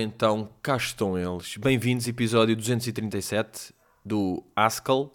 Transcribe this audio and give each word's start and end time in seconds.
Ora 0.00 0.06
então, 0.06 0.48
cá 0.62 0.78
estão 0.78 1.18
eles. 1.18 1.58
Bem-vindos, 1.58 2.08
episódio 2.08 2.56
237 2.56 3.74
do 4.02 4.42
Haskell. 4.56 5.12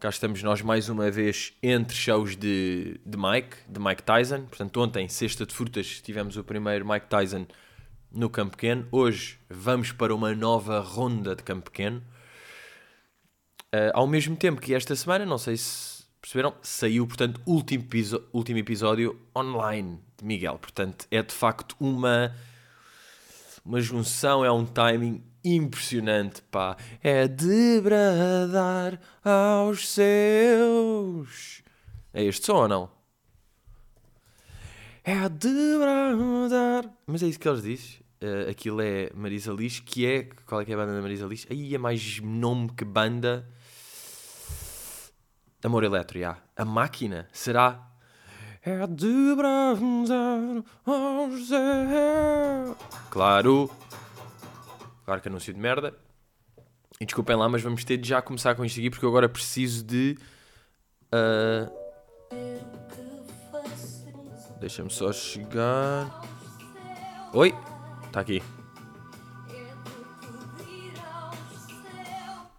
Cá 0.00 0.08
estamos 0.08 0.42
nós 0.42 0.60
mais 0.60 0.88
uma 0.88 1.08
vez 1.08 1.52
entre 1.62 1.96
shows 1.96 2.34
de, 2.36 3.00
de 3.06 3.16
Mike, 3.16 3.56
de 3.68 3.78
Mike 3.78 4.02
Tyson. 4.02 4.40
Portanto, 4.46 4.80
ontem, 4.80 5.08
sexta 5.08 5.46
de 5.46 5.54
frutas, 5.54 6.00
tivemos 6.00 6.36
o 6.36 6.42
primeiro 6.42 6.84
Mike 6.84 7.06
Tyson 7.06 7.46
no 8.10 8.28
Campo 8.28 8.56
Pequeno. 8.56 8.88
Hoje 8.90 9.38
vamos 9.48 9.92
para 9.92 10.12
uma 10.12 10.34
nova 10.34 10.80
ronda 10.80 11.36
de 11.36 11.44
Campo 11.44 11.70
Pequeno. 11.70 12.02
Uh, 13.72 13.94
ao 13.94 14.08
mesmo 14.08 14.34
tempo 14.34 14.60
que 14.60 14.74
esta 14.74 14.96
semana, 14.96 15.24
não 15.24 15.38
sei 15.38 15.56
se 15.56 16.02
perceberam, 16.20 16.54
saiu, 16.60 17.06
portanto, 17.06 17.40
o 17.46 17.52
último, 17.52 17.86
último 18.32 18.58
episódio 18.58 19.16
online 19.36 20.00
de 20.16 20.24
Miguel. 20.24 20.58
Portanto, 20.58 21.06
é 21.08 21.22
de 21.22 21.32
facto 21.32 21.76
uma 21.78 22.34
uma 23.68 23.82
junção, 23.82 24.42
é 24.42 24.50
um 24.50 24.64
timing 24.64 25.22
impressionante, 25.44 26.40
pá. 26.50 26.74
É 27.02 27.28
de 27.28 27.78
bradar 27.82 28.98
aos 29.22 29.86
seus. 29.86 31.62
É 32.14 32.24
este 32.24 32.46
som 32.46 32.62
ou 32.62 32.68
não? 32.68 32.90
É 35.04 35.28
de 35.28 35.78
bradar. 35.78 36.90
Mas 37.06 37.22
é 37.22 37.26
isso 37.26 37.38
que 37.38 37.46
eles 37.46 37.62
dizem. 37.62 37.98
Uh, 38.22 38.50
aquilo 38.50 38.80
é 38.80 39.10
Marisa 39.14 39.52
Liz, 39.52 39.80
que 39.80 40.06
é. 40.06 40.30
Qual 40.46 40.62
é 40.62 40.64
que 40.64 40.72
é 40.72 40.74
a 40.74 40.78
banda 40.78 40.94
da 40.94 41.02
Marisa 41.02 41.26
Liz? 41.26 41.46
Aí 41.50 41.74
é 41.74 41.78
mais 41.78 42.20
nome 42.20 42.70
que 42.74 42.86
banda. 42.86 43.46
Amor 45.62 45.84
Eletro, 45.84 46.18
já. 46.18 46.38
A 46.56 46.64
máquina 46.64 47.28
será 47.34 47.86
é 48.68 48.86
de 48.86 49.34
bradar 49.34 50.62
aos 50.84 51.48
seus. 51.48 52.76
Claro. 53.10 53.70
Claro 55.06 55.22
que 55.22 55.28
anúncio 55.28 55.54
de 55.54 55.58
merda. 55.58 55.94
E 57.00 57.06
desculpem 57.06 57.34
lá, 57.34 57.48
mas 57.48 57.62
vamos 57.62 57.82
ter 57.82 57.96
de 57.96 58.08
já 58.08 58.20
começar 58.20 58.54
com 58.54 58.64
isto 58.64 58.78
aqui 58.78 58.90
porque 58.90 59.04
eu 59.06 59.08
agora 59.08 59.28
preciso 59.28 59.82
de. 59.84 60.18
Uh... 61.10 61.72
Deixa-me 64.60 64.90
só 64.90 65.12
chegar. 65.12 66.20
Oi? 67.32 67.54
Está 68.04 68.20
aqui. 68.20 68.42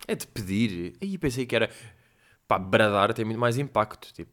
É 0.08 0.16
de 0.16 0.26
pedir. 0.26 0.96
Aí 1.00 1.20
pensei 1.20 1.46
que 1.46 1.56
era. 1.56 1.70
Pá, 2.48 2.58
bradar 2.58 3.14
tem 3.14 3.26
muito 3.26 3.40
mais 3.40 3.60
impacto. 3.60 4.12
Tipo, 4.12 4.32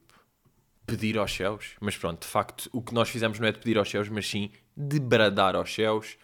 pedir 0.87 1.19
aos 1.19 1.35
céus. 1.35 1.75
Mas 1.81 1.97
pronto, 1.97 2.23
de 2.23 2.27
facto, 2.27 2.69
o 2.73 2.81
que 2.81 2.95
nós 2.95 3.09
fizemos 3.09 3.39
não 3.39 3.49
é 3.49 3.53
de 3.53 3.59
pedir 3.59 3.77
aos 3.79 3.91
céus, 3.91 4.09
mas 4.09 4.29
sim 4.29 4.51
de 4.77 5.01
bradar 5.01 5.57
aos 5.57 5.75
céus. 5.75 6.17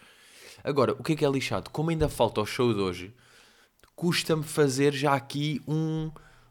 Agora, 0.62 0.92
o 0.92 1.02
que 1.02 1.12
é 1.12 1.16
que 1.16 1.24
é 1.24 1.28
lixado? 1.28 1.70
Como 1.70 1.90
ainda 1.90 2.08
falta 2.08 2.40
o 2.40 2.46
show 2.46 2.72
de 2.72 2.80
hoje, 2.80 3.14
custa-me 3.96 4.44
fazer 4.44 4.92
já 4.92 5.14
aqui 5.14 5.60
um, 5.66 6.10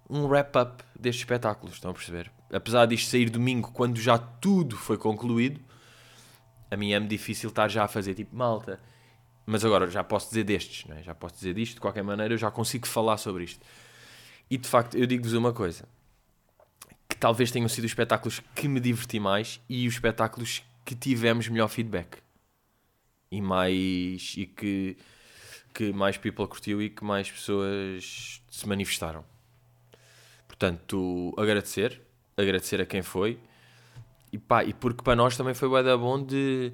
um 0.10 0.26
wrap-up 0.26 0.84
destes 1.00 1.22
espetáculos, 1.22 1.76
estão 1.76 1.92
a 1.92 1.94
perceber? 1.94 2.32
Apesar 2.52 2.86
disto 2.86 3.10
sair 3.10 3.30
domingo, 3.30 3.72
quando 3.72 3.98
já 4.00 4.18
tudo 4.18 4.76
foi 4.76 4.98
concluído, 4.98 5.62
a 6.70 6.78
mim 6.78 6.92
é-me 6.92 7.08
difícil 7.08 7.50
estar 7.50 7.70
já 7.70 7.84
a 7.84 7.88
fazer 7.88 8.14
tipo 8.14 8.36
malta. 8.36 8.80
Mas 9.46 9.66
agora 9.66 9.90
já 9.90 10.04
posso 10.04 10.30
dizer 10.30 10.44
destes, 10.44 10.90
é? 10.92 11.04
já 11.04 11.16
posso 11.16 11.36
dizer 11.36 11.54
disto, 11.54 11.76
de 11.76 11.82
qualquer 11.82 12.04
maneira 12.04 12.34
eu 12.34 12.38
já 12.38 12.52
consigo 12.52 12.88
falar 12.88 13.18
sobre 13.18 13.44
isto. 13.44 13.66
E 14.50 14.58
de 14.58 14.68
facto, 14.68 14.96
eu 14.98 15.06
digo-vos 15.06 15.34
uma 15.34 15.52
coisa: 15.52 15.88
talvez 17.22 17.52
tenham 17.52 17.70
sido 17.70 17.86
os 17.86 17.92
espetáculos 17.92 18.42
que 18.56 18.68
me 18.68 18.80
diverti 18.80 19.20
mais 19.20 19.62
e 19.70 19.88
os 19.88 19.94
espetáculos 19.94 20.64
que 20.84 20.96
tivemos 20.96 21.48
melhor 21.48 21.68
feedback. 21.68 22.18
E 23.32 23.40
mais 23.40 24.34
e 24.36 24.48
que, 24.48 24.98
que 25.72 25.94
mais 25.94 26.18
people 26.18 26.48
curtiu 26.48 26.82
e 26.82 26.90
que 26.90 27.04
mais 27.04 27.32
pessoas 27.32 28.42
se 28.50 28.68
manifestaram. 28.68 29.24
Portanto, 30.48 31.34
agradecer, 31.38 32.02
agradecer 32.36 32.82
a 32.82 32.88
quem 32.88 33.04
foi. 33.04 33.40
E 34.34 34.40
pá, 34.40 34.64
e 34.64 34.74
porque 34.74 35.04
para 35.04 35.16
nós 35.16 35.38
também 35.38 35.54
foi 35.54 35.70
bué 35.70 35.84
bom 35.96 36.26
de 36.26 36.74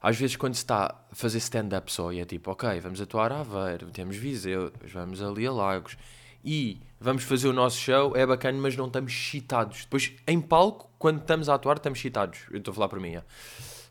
às 0.00 0.16
vezes 0.18 0.36
quando 0.36 0.54
se 0.54 0.62
está 0.62 1.06
a 1.10 1.14
fazer 1.14 1.38
stand-up 1.38 1.90
só 1.90 2.12
e 2.12 2.20
é 2.20 2.26
tipo, 2.26 2.50
ok, 2.50 2.78
vamos 2.80 3.00
atuar 3.00 3.32
a 3.32 3.40
Aveiro, 3.40 3.90
temos 3.90 4.16
Viseu, 4.16 4.70
vamos 4.92 5.22
ali 5.22 5.46
a 5.46 5.52
Lagos. 5.52 5.96
E 6.44 6.80
vamos 7.00 7.24
fazer 7.24 7.48
o 7.48 7.52
nosso 7.52 7.78
show, 7.78 8.16
é 8.16 8.26
bacana, 8.26 8.58
mas 8.58 8.76
não 8.76 8.86
estamos 8.86 9.12
excitados. 9.12 9.84
Depois, 9.84 10.12
em 10.26 10.40
palco, 10.40 10.90
quando 10.98 11.20
estamos 11.20 11.48
a 11.48 11.54
atuar, 11.54 11.76
estamos 11.76 11.98
excitados. 11.98 12.40
Eu 12.50 12.58
estou 12.58 12.72
a 12.72 12.74
falar 12.74 12.88
para 12.88 13.00
mim, 13.00 13.14
é. 13.16 13.22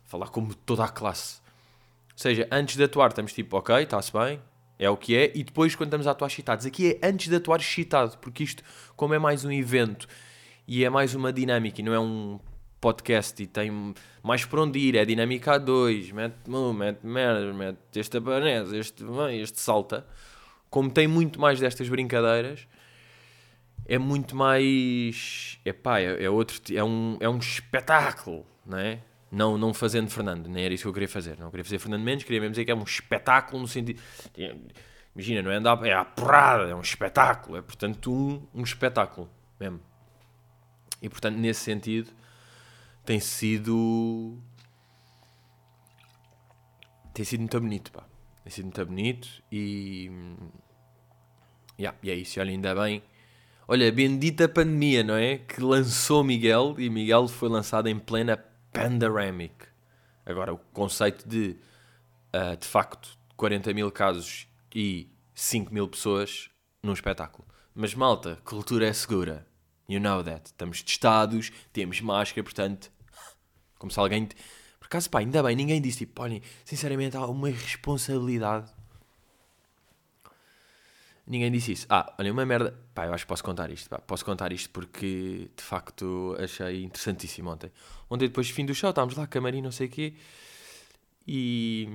falar 0.04 0.28
como 0.28 0.54
toda 0.54 0.84
a 0.84 0.88
classe. 0.88 1.40
Ou 2.12 2.18
seja, 2.18 2.48
antes 2.50 2.76
de 2.76 2.84
atuar 2.84 3.08
estamos 3.08 3.32
tipo, 3.32 3.56
ok, 3.56 3.82
está-se 3.82 4.12
bem, 4.12 4.40
é 4.78 4.88
o 4.90 4.96
que 4.96 5.16
é, 5.16 5.32
e 5.34 5.44
depois 5.44 5.74
quando 5.74 5.88
estamos 5.88 6.06
a 6.06 6.10
atuar 6.10 6.28
excitados. 6.28 6.66
Aqui 6.66 6.98
é 7.00 7.08
antes 7.08 7.28
de 7.28 7.36
atuar 7.36 7.60
excitado, 7.60 8.16
porque 8.18 8.42
isto, 8.42 8.62
como 8.94 9.14
é 9.14 9.18
mais 9.18 9.44
um 9.44 9.52
evento 9.52 10.06
e 10.66 10.84
é 10.84 10.90
mais 10.90 11.14
uma 11.14 11.32
dinâmica 11.32 11.80
e 11.80 11.84
não 11.84 11.92
é 11.92 12.00
um 12.00 12.40
podcast 12.80 13.42
e 13.42 13.46
tem 13.46 13.94
mais 14.22 14.44
por 14.44 14.58
onde 14.58 14.78
ir, 14.78 14.96
é 14.96 15.04
dinâmica 15.04 15.54
a 15.54 15.58
dois, 15.58 16.10
mete 16.10 16.36
mete 16.74 17.06
merda, 17.06 17.52
mete 17.52 17.78
este 17.94 18.18
aparece, 18.18 18.76
este 18.76 19.04
vem, 19.04 19.40
este 19.40 19.60
salta. 19.60 20.06
Como 20.68 20.90
tem 20.90 21.06
muito 21.06 21.40
mais 21.40 21.58
destas 21.58 21.88
brincadeiras, 21.88 22.66
é 23.88 23.98
muito 23.98 24.34
mais. 24.34 25.58
Epá, 25.64 26.00
é, 26.00 26.24
é 26.24 26.30
outro. 26.30 26.60
É 26.74 26.82
um, 26.82 27.16
é 27.20 27.28
um 27.28 27.38
espetáculo, 27.38 28.46
não 28.64 28.78
é? 28.78 29.00
Não, 29.30 29.58
não 29.58 29.74
fazendo 29.74 30.10
Fernando, 30.10 30.48
nem 30.48 30.64
era 30.64 30.74
isso 30.74 30.84
que 30.84 30.88
eu 30.88 30.92
queria 30.92 31.08
fazer. 31.08 31.38
Não 31.38 31.50
queria 31.50 31.64
fazer 31.64 31.78
Fernando 31.78 32.02
Mendes, 32.02 32.24
queria 32.24 32.40
mesmo 32.40 32.52
dizer 32.52 32.64
que 32.64 32.70
é 32.70 32.74
um 32.74 32.82
espetáculo 32.82 33.60
no 33.60 33.68
sentido. 33.68 34.00
Imagina, 35.14 35.42
não 35.42 35.50
é 35.50 35.56
andar, 35.56 35.84
é 35.84 35.92
a 35.92 36.04
porrada, 36.04 36.64
é 36.64 36.74
um 36.74 36.80
espetáculo, 36.80 37.56
é 37.56 37.62
portanto 37.62 38.12
um, 38.12 38.46
um 38.54 38.62
espetáculo 38.62 39.28
mesmo. 39.58 39.80
E 41.02 41.08
portanto, 41.08 41.36
nesse 41.36 41.60
sentido, 41.60 42.10
tem 43.04 43.20
sido. 43.20 44.38
Tem 47.14 47.24
sido 47.24 47.40
muito 47.40 47.60
bonito, 47.60 47.92
pá. 47.92 48.04
Tem 48.42 48.50
sido 48.50 48.64
muito 48.64 48.86
bonito 48.86 49.28
e. 49.50 50.10
Yeah, 51.78 51.96
e 52.02 52.10
é 52.10 52.14
isso, 52.14 52.40
olha, 52.40 52.50
ainda 52.50 52.74
bem. 52.74 53.02
Olha, 53.68 53.90
bendita 53.90 54.48
pandemia, 54.48 55.02
não 55.02 55.16
é? 55.16 55.38
Que 55.38 55.60
lançou 55.60 56.22
Miguel 56.22 56.76
e 56.78 56.88
Miguel 56.88 57.26
foi 57.26 57.48
lançado 57.48 57.88
em 57.88 57.98
plena 57.98 58.36
Pandemic. 58.72 59.54
Agora, 60.24 60.54
o 60.54 60.58
conceito 60.72 61.28
de, 61.28 61.56
uh, 62.32 62.56
de 62.56 62.64
facto, 62.64 63.18
40 63.36 63.74
mil 63.74 63.90
casos 63.90 64.46
e 64.72 65.10
5 65.34 65.74
mil 65.74 65.88
pessoas 65.88 66.48
num 66.80 66.92
espetáculo. 66.92 67.44
Mas, 67.74 67.92
malta, 67.92 68.38
cultura 68.44 68.86
é 68.86 68.92
segura. 68.92 69.44
You 69.88 69.98
know 69.98 70.22
that. 70.22 70.46
Estamos 70.46 70.80
testados, 70.80 71.50
temos 71.72 72.00
máscara, 72.00 72.44
portanto, 72.44 72.92
como 73.80 73.90
se 73.90 73.98
alguém. 73.98 74.28
Por 74.78 74.86
acaso, 74.86 75.10
pá, 75.10 75.18
ainda 75.18 75.42
bem, 75.42 75.56
ninguém 75.56 75.80
disse 75.80 75.98
tipo, 75.98 76.22
olhem, 76.22 76.40
sinceramente, 76.64 77.16
há 77.16 77.26
uma 77.26 77.48
responsabilidade 77.48 78.72
Ninguém 81.26 81.50
disse 81.50 81.72
isso. 81.72 81.86
Ah, 81.90 82.14
olha, 82.18 82.32
uma 82.32 82.46
merda. 82.46 82.72
Pá, 82.94 83.06
eu 83.06 83.12
acho 83.12 83.24
que 83.24 83.28
posso 83.28 83.42
contar 83.42 83.70
isto. 83.70 83.90
Pá. 83.90 83.98
Posso 83.98 84.24
contar 84.24 84.52
isto 84.52 84.70
porque 84.70 85.50
de 85.56 85.62
facto 85.62 86.36
achei 86.38 86.84
interessantíssimo 86.84 87.50
ontem. 87.50 87.70
Ontem, 88.08 88.28
depois 88.28 88.46
do 88.46 88.54
fim 88.54 88.64
do 88.64 88.74
show, 88.74 88.90
estávamos 88.90 89.16
lá, 89.16 89.26
camarim, 89.26 89.60
não 89.60 89.72
sei 89.72 89.88
o 89.88 89.90
quê. 89.90 90.14
E 91.26 91.88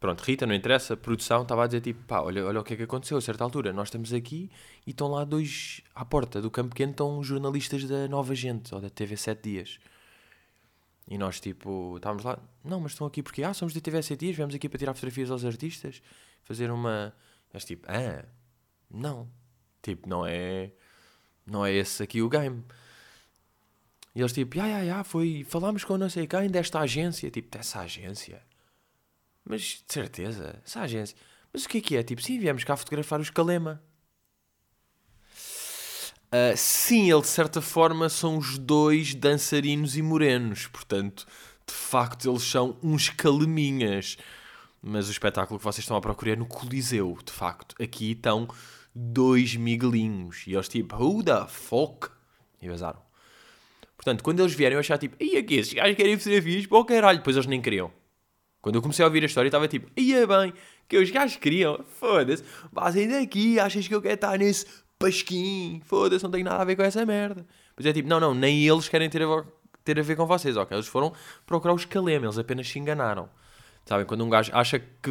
pronto, 0.00 0.22
Rita, 0.22 0.44
não 0.44 0.54
interessa. 0.54 0.96
Produção 0.96 1.42
estava 1.42 1.64
a 1.64 1.66
dizer 1.68 1.82
tipo, 1.82 2.02
pá, 2.04 2.20
olha, 2.20 2.44
olha 2.44 2.60
o 2.60 2.64
que 2.64 2.74
é 2.74 2.76
que 2.76 2.82
aconteceu 2.82 3.16
a 3.16 3.20
certa 3.20 3.44
altura. 3.44 3.72
Nós 3.72 3.88
estamos 3.88 4.12
aqui 4.12 4.50
e 4.84 4.90
estão 4.90 5.06
lá 5.08 5.24
dois 5.24 5.80
à 5.94 6.04
porta 6.04 6.42
do 6.42 6.50
campo 6.50 6.70
pequeno, 6.70 6.90
estão 6.90 7.22
jornalistas 7.22 7.84
da 7.84 8.08
Nova 8.08 8.34
Gente 8.34 8.74
ou 8.74 8.80
da 8.80 8.90
TV 8.90 9.16
7 9.16 9.40
Dias. 9.40 9.78
E 11.06 11.16
nós, 11.16 11.38
tipo, 11.38 11.96
estávamos 11.96 12.24
lá, 12.24 12.38
não, 12.64 12.80
mas 12.80 12.92
estão 12.92 13.06
aqui 13.06 13.22
porque, 13.22 13.42
ah, 13.44 13.54
somos 13.54 13.72
da 13.74 13.80
TV 13.80 14.02
7 14.02 14.18
Dias, 14.18 14.36
viemos 14.36 14.54
aqui 14.54 14.68
para 14.68 14.78
tirar 14.78 14.94
fotografias 14.94 15.30
aos 15.30 15.44
artistas, 15.44 16.02
fazer 16.42 16.70
uma. 16.72 17.14
Mas 17.52 17.64
tipo, 17.64 17.86
ah 17.88 18.24
não. 18.90 19.28
Tipo, 19.82 20.08
não 20.08 20.26
é. 20.26 20.72
Não 21.46 21.64
é 21.64 21.72
esse 21.72 22.02
aqui 22.02 22.22
o 22.22 22.28
game. 22.28 22.64
E 24.14 24.20
eles 24.20 24.32
tipo, 24.32 24.58
ah, 24.60 24.64
ah, 24.64 25.00
ah, 25.00 25.04
foi. 25.04 25.44
Falámos 25.48 25.84
com 25.84 25.98
não 25.98 26.08
sei 26.08 26.26
quem 26.26 26.48
desta 26.48 26.80
agência. 26.80 27.30
Tipo, 27.30 27.50
dessa 27.56 27.80
agência. 27.80 28.42
Mas 29.44 29.60
de 29.86 29.92
certeza, 29.92 30.60
essa 30.64 30.80
agência. 30.80 31.16
Mas 31.52 31.64
o 31.64 31.68
que 31.68 31.78
é 31.78 31.80
que 31.80 31.96
é? 31.96 32.02
Tipo, 32.02 32.22
sim, 32.22 32.38
viemos 32.38 32.64
cá 32.64 32.76
fotografar 32.76 33.20
os 33.20 33.30
Calema. 33.30 33.82
Uh, 36.34 36.56
sim, 36.56 37.12
ele 37.12 37.20
de 37.20 37.28
certa 37.28 37.60
forma 37.60 38.08
são 38.08 38.38
os 38.38 38.58
dois 38.58 39.14
dançarinos 39.14 39.96
e 39.96 40.02
morenos. 40.02 40.66
Portanto, 40.66 41.26
de 41.66 41.74
facto, 41.74 42.28
eles 42.28 42.42
são 42.42 42.76
uns 42.82 43.08
caleminhas. 43.10 44.16
Mas 44.86 45.08
o 45.08 45.10
espetáculo 45.10 45.58
que 45.58 45.64
vocês 45.64 45.82
estão 45.82 45.96
a 45.96 46.00
procurar 46.00 46.32
é 46.32 46.36
no 46.36 46.44
Coliseu, 46.44 47.16
de 47.24 47.32
facto. 47.32 47.74
Aqui 47.82 48.12
estão 48.12 48.46
dois 48.94 49.56
miguelinhos. 49.56 50.46
E 50.46 50.52
eles 50.52 50.68
tipo, 50.68 50.94
who 50.94 51.24
the 51.24 51.46
fuck? 51.48 52.10
E 52.60 52.68
vazaram. 52.68 53.00
Portanto, 53.96 54.22
quando 54.22 54.40
eles 54.40 54.52
vieram, 54.52 54.74
eu 54.74 54.80
achava 54.80 54.98
tipo, 54.98 55.16
e 55.18 55.38
aqui, 55.38 55.54
esses 55.54 55.72
gajos 55.72 55.96
querem 55.96 56.18
fotografias 56.18 56.66
para 56.66 56.78
o 56.78 56.84
caralho. 56.84 57.18
Depois 57.18 57.34
eles 57.34 57.46
nem 57.46 57.62
queriam. 57.62 57.90
Quando 58.60 58.74
eu 58.74 58.82
comecei 58.82 59.02
a 59.02 59.08
ouvir 59.08 59.22
a 59.22 59.26
história, 59.26 59.48
estava 59.48 59.66
tipo, 59.66 59.90
ia 59.98 60.26
bem, 60.26 60.52
que 60.86 60.98
os 60.98 61.10
gajos 61.10 61.36
queriam, 61.36 61.82
foda-se, 61.98 62.44
vazem 62.70 63.08
daqui, 63.08 63.58
achas 63.58 63.88
que 63.88 63.94
eu 63.94 64.02
quero 64.02 64.14
estar 64.16 64.38
nesse 64.38 64.66
pasquim, 64.98 65.80
foda-se, 65.84 66.22
não 66.22 66.30
tenho 66.30 66.44
nada 66.44 66.60
a 66.60 66.64
ver 66.64 66.76
com 66.76 66.82
essa 66.82 67.06
merda. 67.06 67.46
Mas 67.74 67.86
é 67.86 67.92
tipo, 67.92 68.08
não, 68.08 68.20
não, 68.20 68.34
nem 68.34 68.66
eles 68.66 68.86
querem 68.86 69.08
ter 69.08 69.22
a, 69.22 69.44
ter 69.82 69.98
a 69.98 70.02
ver 70.02 70.14
com 70.14 70.26
vocês, 70.26 70.58
ok? 70.58 70.76
Eles 70.76 70.86
foram 70.86 71.12
procurar 71.46 71.72
os 71.72 71.86
calema, 71.86 72.26
eles 72.26 72.38
apenas 72.38 72.68
se 72.68 72.78
enganaram. 72.78 73.30
Sabem, 73.84 74.06
quando 74.06 74.24
um 74.24 74.30
gajo 74.30 74.50
acha 74.54 74.78
que 74.78 75.10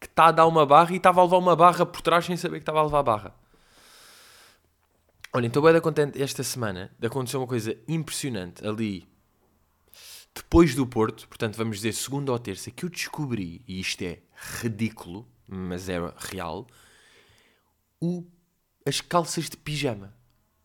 está 0.00 0.26
a 0.26 0.32
dar 0.32 0.46
uma 0.46 0.64
barra 0.64 0.92
e 0.92 0.96
estava 0.96 1.20
a 1.20 1.24
levar 1.24 1.38
uma 1.38 1.56
barra 1.56 1.84
por 1.84 2.00
trás 2.00 2.24
sem 2.24 2.36
saber 2.36 2.56
que 2.56 2.62
estava 2.62 2.80
a 2.80 2.84
levar 2.84 3.00
a 3.00 3.02
barra. 3.02 3.34
Olha, 5.32 5.46
estou 5.46 5.62
bem 5.62 5.80
contente 5.80 6.20
esta 6.20 6.42
semana 6.42 6.90
de 6.98 7.06
acontecer 7.06 7.36
uma 7.36 7.46
coisa 7.46 7.76
impressionante 7.86 8.66
ali 8.66 9.08
depois 10.34 10.74
do 10.74 10.86
Porto, 10.86 11.28
portanto 11.28 11.56
vamos 11.56 11.76
dizer 11.76 11.92
segunda 11.92 12.32
ou 12.32 12.38
terça, 12.38 12.70
que 12.70 12.84
eu 12.84 12.88
descobri, 12.88 13.62
e 13.66 13.80
isto 13.80 14.02
é 14.02 14.18
ridículo, 14.60 15.26
mas 15.46 15.88
é 15.88 15.98
real, 16.16 16.66
o, 18.00 18.24
as 18.86 19.00
calças 19.00 19.50
de 19.50 19.56
pijama. 19.56 20.14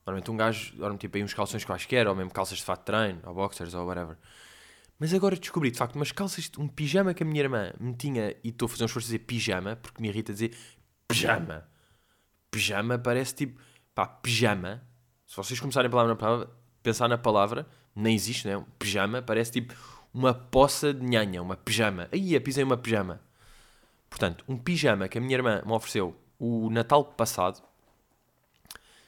Normalmente 0.06 0.32
um 0.32 0.38
gajo 0.38 0.76
dorme 0.76 0.98
tipo 0.98 1.18
aí 1.18 1.24
uns 1.24 1.34
calções 1.34 1.66
quaisquer, 1.66 2.08
ou 2.08 2.16
mesmo 2.16 2.32
calças 2.32 2.60
de 2.60 2.64
fato 2.64 2.82
de 2.82 2.86
treino, 2.86 3.22
ou 3.26 3.34
boxers, 3.34 3.74
ou 3.74 3.86
whatever. 3.86 4.18
Mas 4.98 5.14
agora 5.14 5.36
descobri, 5.36 5.72
de 5.72 5.78
facto, 5.78 5.96
umas 5.96 6.12
calças, 6.12 6.50
um 6.58 6.68
pijama 6.68 7.14
que 7.14 7.24
a 7.24 7.26
minha 7.26 7.42
irmã 7.42 7.74
me 7.80 7.94
tinha, 7.94 8.36
e 8.44 8.50
estou 8.50 8.66
a 8.66 8.70
fazer 8.70 8.84
um 8.84 8.86
esforço 8.86 9.08
a 9.08 9.10
dizer 9.10 9.20
pijama, 9.20 9.76
porque 9.76 10.02
me 10.02 10.08
irrita 10.08 10.32
dizer 10.32 10.56
pijama. 11.08 11.68
Pijama 12.50 12.98
parece 12.98 13.36
tipo, 13.36 13.62
pá, 13.94 14.08
pijama. 14.08 14.82
Se 15.28 15.36
vocês 15.36 15.60
começarem 15.60 15.88
a 15.88 15.92
palavra, 15.92 16.50
pensar 16.82 17.10
na 17.10 17.18
palavra, 17.18 17.68
nem 17.96 18.16
existe, 18.16 18.48
não 18.48 18.62
é? 18.62 18.66
Pijama 18.80 19.22
parece 19.22 19.52
tipo 19.52 19.74
uma 20.14 20.34
poça 20.34 20.94
de 20.94 21.06
nhanha, 21.06 21.42
uma 21.42 21.58
pijama. 21.58 22.08
Aí, 22.12 22.40
pisei 22.40 22.64
uma 22.64 22.78
pijama. 22.78 23.22
Portanto, 24.10 24.46
um 24.48 24.58
pijama 24.58 25.10
que 25.10 25.18
a 25.18 25.22
minha 25.22 25.36
irmã 25.36 25.62
me 25.66 25.74
ofereceu 25.74 26.16
o 26.40 26.70
Natal 26.70 27.04
passado, 27.04 27.62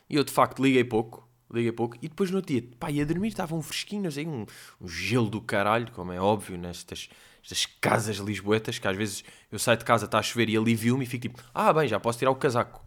e 0.09 0.15
eu 0.15 0.23
de 0.23 0.31
facto 0.31 0.61
liguei 0.61 0.83
pouco, 0.83 1.26
liguei 1.51 1.71
pouco, 1.71 1.97
e 2.01 2.07
depois 2.07 2.29
no 2.29 2.41
dia, 2.41 2.63
pá, 2.79 2.91
ia 2.91 3.05
dormir, 3.05 3.29
estava 3.29 3.55
um 3.55 3.61
fresquinho, 3.61 4.09
um, 4.27 4.45
um 4.81 4.87
gelo 4.87 5.29
do 5.29 5.41
caralho, 5.41 5.91
como 5.91 6.11
é 6.11 6.19
óbvio, 6.19 6.57
nestas 6.57 7.09
estas 7.47 7.65
casas 7.65 8.17
lisboetas, 8.17 8.77
que 8.77 8.87
às 8.87 8.97
vezes 8.97 9.23
eu 9.49 9.57
saio 9.57 9.77
de 9.77 9.85
casa, 9.85 10.05
está 10.05 10.19
a 10.19 10.21
chover 10.21 10.49
e 10.49 10.57
alivio-me 10.57 11.05
e 11.05 11.07
fico 11.07 11.29
tipo, 11.29 11.41
ah, 11.53 11.71
bem, 11.71 11.87
já 11.87 11.97
posso 11.97 12.19
tirar 12.19 12.31
o 12.31 12.35
casaco. 12.35 12.85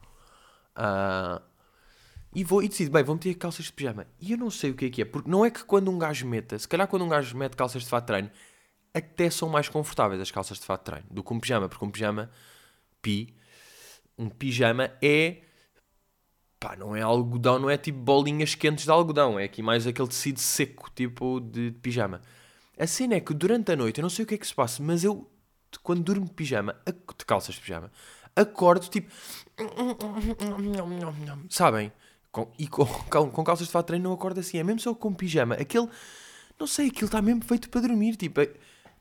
Uh, 0.77 1.43
e 2.35 2.45
vou 2.45 2.63
e 2.63 2.69
decido, 2.69 2.91
bem, 2.91 3.03
vou 3.03 3.15
meter 3.15 3.35
calças 3.35 3.67
de 3.67 3.73
pijama. 3.73 4.07
E 4.21 4.33
eu 4.33 4.39
não 4.39 4.51
sei 4.51 4.71
o 4.71 4.75
que 4.75 4.85
é 4.85 4.91
que 4.91 5.03
é, 5.03 5.05
porque 5.07 5.31
não 5.31 5.45
é 5.45 5.51
que 5.51 5.65
quando 5.65 5.91
um 5.91 5.99
gajo 5.99 6.27
meta, 6.27 6.59
se 6.59 6.69
calhar 6.69 6.87
quando 6.87 7.05
um 7.05 7.09
gajo 7.09 7.37
mete 7.37 7.57
calças 7.57 7.83
de 7.83 7.89
fato 7.89 8.05
de 8.05 8.07
treino, 8.09 8.31
até 8.93 9.31
são 9.31 9.49
mais 9.49 9.69
confortáveis 9.69 10.21
as 10.21 10.31
calças 10.31 10.59
de 10.59 10.67
fato 10.67 10.81
de 10.81 10.85
treino 10.85 11.07
do 11.11 11.25
que 11.25 11.33
um 11.33 11.41
pijama, 11.41 11.69
porque 11.69 11.85
um 11.85 11.91
pijama, 11.91 12.31
pi, 13.01 13.35
um 14.19 14.29
pijama 14.29 14.93
é 15.01 15.39
pá, 16.61 16.77
não 16.77 16.95
é 16.95 17.01
algodão, 17.01 17.59
não 17.59 17.71
é 17.71 17.79
tipo 17.79 17.99
bolinhas 17.99 18.55
quentes 18.55 18.85
de 18.85 18.91
algodão, 18.91 19.39
é 19.39 19.45
aqui 19.45 19.63
mais 19.63 19.87
aquele 19.87 20.09
tecido 20.09 20.39
seco, 20.39 20.91
tipo 20.95 21.41
de, 21.41 21.71
de 21.71 21.79
pijama. 21.79 22.21
A 22.79 22.87
cena 22.87 23.15
é 23.15 23.21
que 23.21 23.33
durante 23.33 23.73
a 23.73 23.77
noite, 23.77 23.99
eu 23.99 24.03
não 24.03 24.11
sei 24.11 24.25
o 24.25 24.29
que 24.29 24.35
é 24.35 24.39
que 24.39 24.47
se 24.47 24.55
passa, 24.55 24.83
mas 24.83 25.03
eu, 25.03 25.29
quando 25.83 26.03
durmo 26.03 26.27
de 26.27 26.33
pijama, 26.33 26.77
de 26.87 27.25
calças 27.25 27.55
de 27.55 27.63
pijama, 27.63 27.91
acordo 28.37 28.89
tipo. 28.89 29.11
Sabem? 31.49 31.91
Com, 32.31 32.53
e 32.59 32.69
com, 32.69 32.85
com 32.87 33.45
calças 33.45 33.67
de 33.67 33.73
fato 33.73 33.87
de 33.87 33.89
treino 33.89 34.05
não 34.05 34.13
acordo 34.13 34.39
assim, 34.39 34.59
é 34.59 34.63
mesmo 34.63 34.81
só 34.81 34.95
com 34.95 35.13
pijama. 35.13 35.55
Aquele. 35.55 35.89
Não 36.59 36.67
sei, 36.67 36.89
aquilo 36.89 37.07
está 37.07 37.23
mesmo 37.23 37.43
feito 37.43 37.71
para 37.71 37.81
dormir. 37.81 38.17
Tipo, 38.17 38.41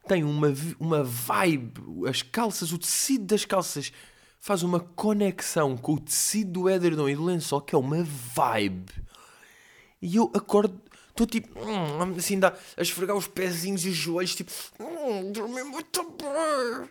tem 0.07 0.23
uma, 0.23 0.47
uma 0.79 1.03
vibe, 1.03 2.07
as 2.07 2.21
calças, 2.21 2.71
o 2.71 2.77
tecido 2.77 3.25
das 3.25 3.45
calças 3.45 3.91
faz 4.39 4.63
uma 4.63 4.79
conexão 4.79 5.77
com 5.77 5.93
o 5.93 5.99
tecido 5.99 6.61
do 6.61 6.69
edredom 6.69 7.09
e 7.09 7.15
do 7.15 7.25
lençol 7.25 7.61
que 7.61 7.75
é 7.75 7.77
uma 7.77 8.03
vibe. 8.03 8.91
E 10.01 10.15
eu 10.15 10.31
acordo, 10.33 10.81
estou 11.09 11.27
tipo, 11.27 11.59
hum, 11.59 12.15
assim, 12.17 12.39
a 12.77 12.81
esfregar 12.81 13.15
os 13.15 13.27
pezinhos 13.27 13.85
e 13.85 13.89
os 13.89 13.95
joelhos, 13.95 14.35
tipo, 14.35 14.51
hum, 14.79 15.31
dormi 15.31 15.63
muito 15.63 16.03
bem. 16.11 16.89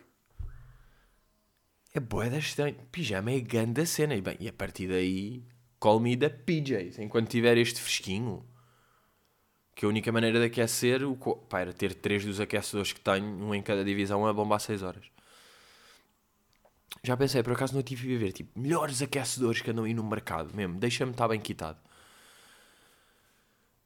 É 1.91 1.99
boa 1.99 2.29
da 2.29 2.37
estranho. 2.37 2.75
Pijama 2.91 3.31
é 3.31 3.39
grande 3.39 3.81
a 3.81 3.85
cena. 3.85 4.15
E, 4.15 4.21
bem, 4.21 4.37
e 4.39 4.47
a 4.47 4.53
partir 4.53 4.87
daí, 4.87 5.43
call 5.79 5.99
me 5.99 6.15
the 6.15 6.29
PJs. 6.29 6.99
Enquanto 6.99 7.29
tiver 7.29 7.57
este 7.57 7.81
fresquinho, 7.81 8.45
que 9.75 9.85
a 9.85 9.89
única 9.89 10.11
maneira 10.11 10.37
de 10.39 10.45
aquecer, 10.45 11.03
o, 11.03 11.15
pá, 11.15 11.61
era 11.61 11.73
ter 11.73 11.95
três 11.95 12.23
dos 12.23 12.39
aquecedores 12.39 12.93
que 12.93 12.99
tenho, 12.99 13.25
um 13.25 13.55
em 13.55 13.61
cada 13.63 13.83
divisão, 13.83 14.27
a 14.27 14.31
bomba 14.31 14.57
a 14.57 14.59
6 14.59 14.83
horas. 14.83 15.05
Já 17.03 17.15
pensei, 17.15 17.41
por 17.43 17.53
acaso 17.53 17.73
não 17.73 17.81
tive 17.81 18.15
a 18.15 18.19
ver, 18.19 18.31
tipo, 18.33 18.59
melhores 18.59 19.01
aquecedores 19.01 19.61
que 19.61 19.71
andam 19.71 19.85
aí 19.85 19.93
no 19.93 20.03
mercado 20.03 20.53
mesmo, 20.55 20.79
deixa-me 20.79 21.11
estar 21.11 21.27
bem 21.27 21.39
quitado. 21.39 21.79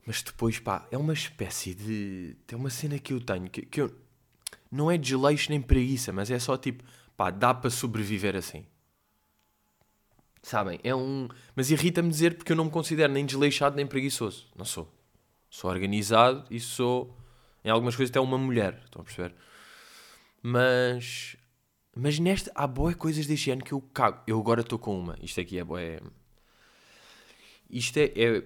Mas 0.06 0.22
depois, 0.22 0.60
pá, 0.60 0.88
é 0.92 0.98
uma 0.98 1.14
espécie 1.14 1.74
de. 1.74 2.36
Tem 2.46 2.58
uma 2.58 2.70
cena 2.70 3.00
que 3.00 3.14
eu 3.14 3.22
tenho 3.22 3.50
que, 3.50 3.62
que 3.62 3.82
eu. 3.82 3.96
Não 4.72 4.92
é 4.92 4.98
desleixo 4.98 5.50
nem 5.50 5.62
preguiça, 5.62 6.12
mas 6.12 6.30
é 6.30 6.40
só 6.40 6.58
tipo, 6.58 6.84
pá, 7.16 7.30
dá 7.32 7.54
para 7.54 7.70
sobreviver 7.70 8.36
assim. 8.36 8.66
Sabem? 10.42 10.80
É 10.84 10.94
um. 10.94 11.30
Mas 11.56 11.72
irrita-me 11.72 12.10
dizer 12.10 12.36
porque 12.36 12.52
eu 12.52 12.56
não 12.56 12.66
me 12.66 12.72
considero 12.72 13.14
nem 13.14 13.26
desleixado 13.26 13.76
nem 13.76 13.88
preguiçoso. 13.88 14.48
Não 14.58 14.66
sou. 14.66 14.92
Sou 15.50 15.70
organizado 15.70 16.46
e 16.50 16.60
sou. 16.60 17.18
Em 17.64 17.70
algumas 17.70 17.96
coisas 17.96 18.12
até 18.12 18.20
uma 18.20 18.38
mulher. 18.38 18.82
Estão 18.84 19.02
a 19.02 19.06
perceber? 19.06 19.34
Mas 20.42 21.38
mas 21.96 22.18
nesta, 22.18 22.52
há 22.56 22.66
boas 22.66 22.96
coisas 22.96 23.28
deste 23.28 23.52
ano 23.52 23.64
que 23.64 23.72
eu 23.72 23.82
cago. 23.82 24.24
Eu 24.26 24.40
agora 24.40 24.62
estou 24.62 24.80
com 24.80 25.00
uma. 25.00 25.16
Isto 25.22 25.42
aqui 25.42 25.60
é 25.60 25.64
boé. 25.64 26.00
Isto 27.70 27.98
é, 27.98 28.06
é. 28.16 28.44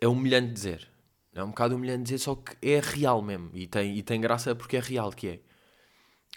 É 0.00 0.08
humilhante 0.08 0.52
dizer. 0.52 0.88
É 1.34 1.42
um 1.42 1.48
bocado 1.48 1.74
humilhante 1.74 2.04
dizer, 2.04 2.18
só 2.18 2.34
que 2.34 2.56
é 2.62 2.80
real 2.80 3.22
mesmo. 3.22 3.50
E 3.54 3.66
tem, 3.66 3.96
e 3.96 4.02
tem 4.02 4.20
graça 4.20 4.54
porque 4.54 4.76
é 4.76 4.80
real 4.80 5.10
que 5.10 5.28
é. 5.28 5.40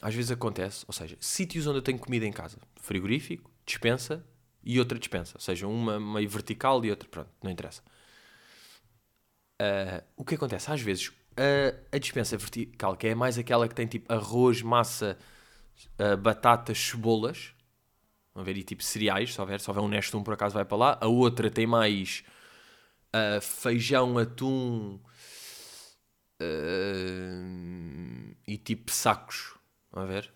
Às 0.02 0.14
vezes 0.14 0.32
acontece, 0.32 0.84
ou 0.88 0.94
seja, 0.94 1.18
sítios 1.20 1.68
onde 1.68 1.78
eu 1.78 1.82
tenho 1.82 2.00
comida 2.00 2.26
em 2.26 2.32
casa. 2.32 2.58
Frigorífico, 2.82 3.50
dispensa 3.66 4.26
e 4.64 4.80
outra 4.80 4.98
dispensa. 4.98 5.34
Ou 5.36 5.42
seja, 5.42 5.68
uma 5.68 6.00
meio 6.00 6.30
vertical 6.30 6.84
e 6.84 6.90
outra. 6.90 7.08
Pronto, 7.10 7.30
não 7.44 7.52
interessa. 7.52 7.82
Uh, 9.62 10.04
o 10.18 10.26
que 10.26 10.36
acontece? 10.36 10.72
Às 10.72 10.82
vezes, 10.82 11.12
a, 11.38 11.96
a 11.96 12.00
dispensa 12.00 12.38
vertical, 12.38 12.96
que 12.98 13.08
é 13.08 13.16
mais 13.16 13.38
aquela 13.38 13.68
que 13.68 13.76
tem 13.76 13.88
tipo 13.88 14.12
arroz, 14.12 14.62
massa 14.62 15.18
uh, 16.00 16.18
batatas, 16.18 16.78
cebolas. 16.78 17.54
Vão 18.34 18.44
ver, 18.44 18.58
e 18.58 18.64
tipo 18.64 18.84
cereais, 18.84 19.34
se 19.34 19.40
houver, 19.40 19.60
se 19.60 19.70
houver 19.70 19.82
um 19.82 19.88
Nestum 19.88 20.22
por 20.22 20.34
acaso 20.34 20.54
vai 20.54 20.66
para 20.66 20.78
lá. 20.78 20.98
A 21.00 21.08
outra 21.08 21.50
tem 21.50 21.66
mais 21.66 22.24
uh, 23.16 23.40
feijão, 23.42 24.18
atum 24.18 25.00
uh, 26.42 28.36
e 28.48 28.58
tipo 28.58 28.92
sacos. 28.92 29.56
Vão 29.92 30.06
ver? 30.06 30.32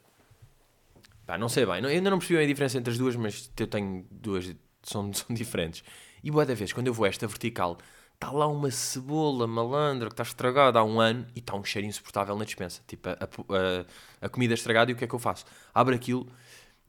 Pá, 1.25 1.37
não 1.37 1.49
sei 1.49 1.65
bem, 1.65 1.81
não, 1.81 1.89
ainda 1.89 2.09
não 2.09 2.17
percebi 2.17 2.41
a 2.43 2.47
diferença 2.47 2.77
entre 2.77 2.91
as 2.91 2.97
duas, 2.97 3.15
mas 3.15 3.51
eu 3.59 3.67
tenho 3.67 4.03
duas, 4.09 4.55
são, 4.81 5.11
são 5.13 5.35
diferentes. 5.35 5.83
E 6.23 6.31
boa 6.31 6.45
da 6.45 6.53
vez, 6.53 6.73
quando 6.73 6.87
eu 6.87 6.93
vou 6.93 7.05
esta 7.05 7.27
vertical, 7.27 7.77
está 8.21 8.31
lá 8.31 8.47
uma 8.47 8.69
cebola 8.69 9.47
malandra 9.47 10.09
que 10.09 10.13
está 10.13 10.23
estragada 10.23 10.77
há 10.77 10.83
um 10.83 10.99
ano 10.99 11.25
e 11.33 11.39
está 11.39 11.55
um 11.55 11.63
cheiro 11.63 11.87
insuportável 11.87 12.35
na 12.35 12.43
dispensa. 12.43 12.81
Tipo, 12.85 13.09
a, 13.09 13.13
a, 13.13 14.25
a, 14.25 14.29
comida 14.29 14.53
estragada 14.53 14.91
e 14.91 14.93
o 14.93 14.97
que 14.97 15.05
é 15.05 15.07
que 15.07 15.15
eu 15.15 15.19
faço? 15.19 15.45
Abro 15.73 15.95
aquilo 15.95 16.27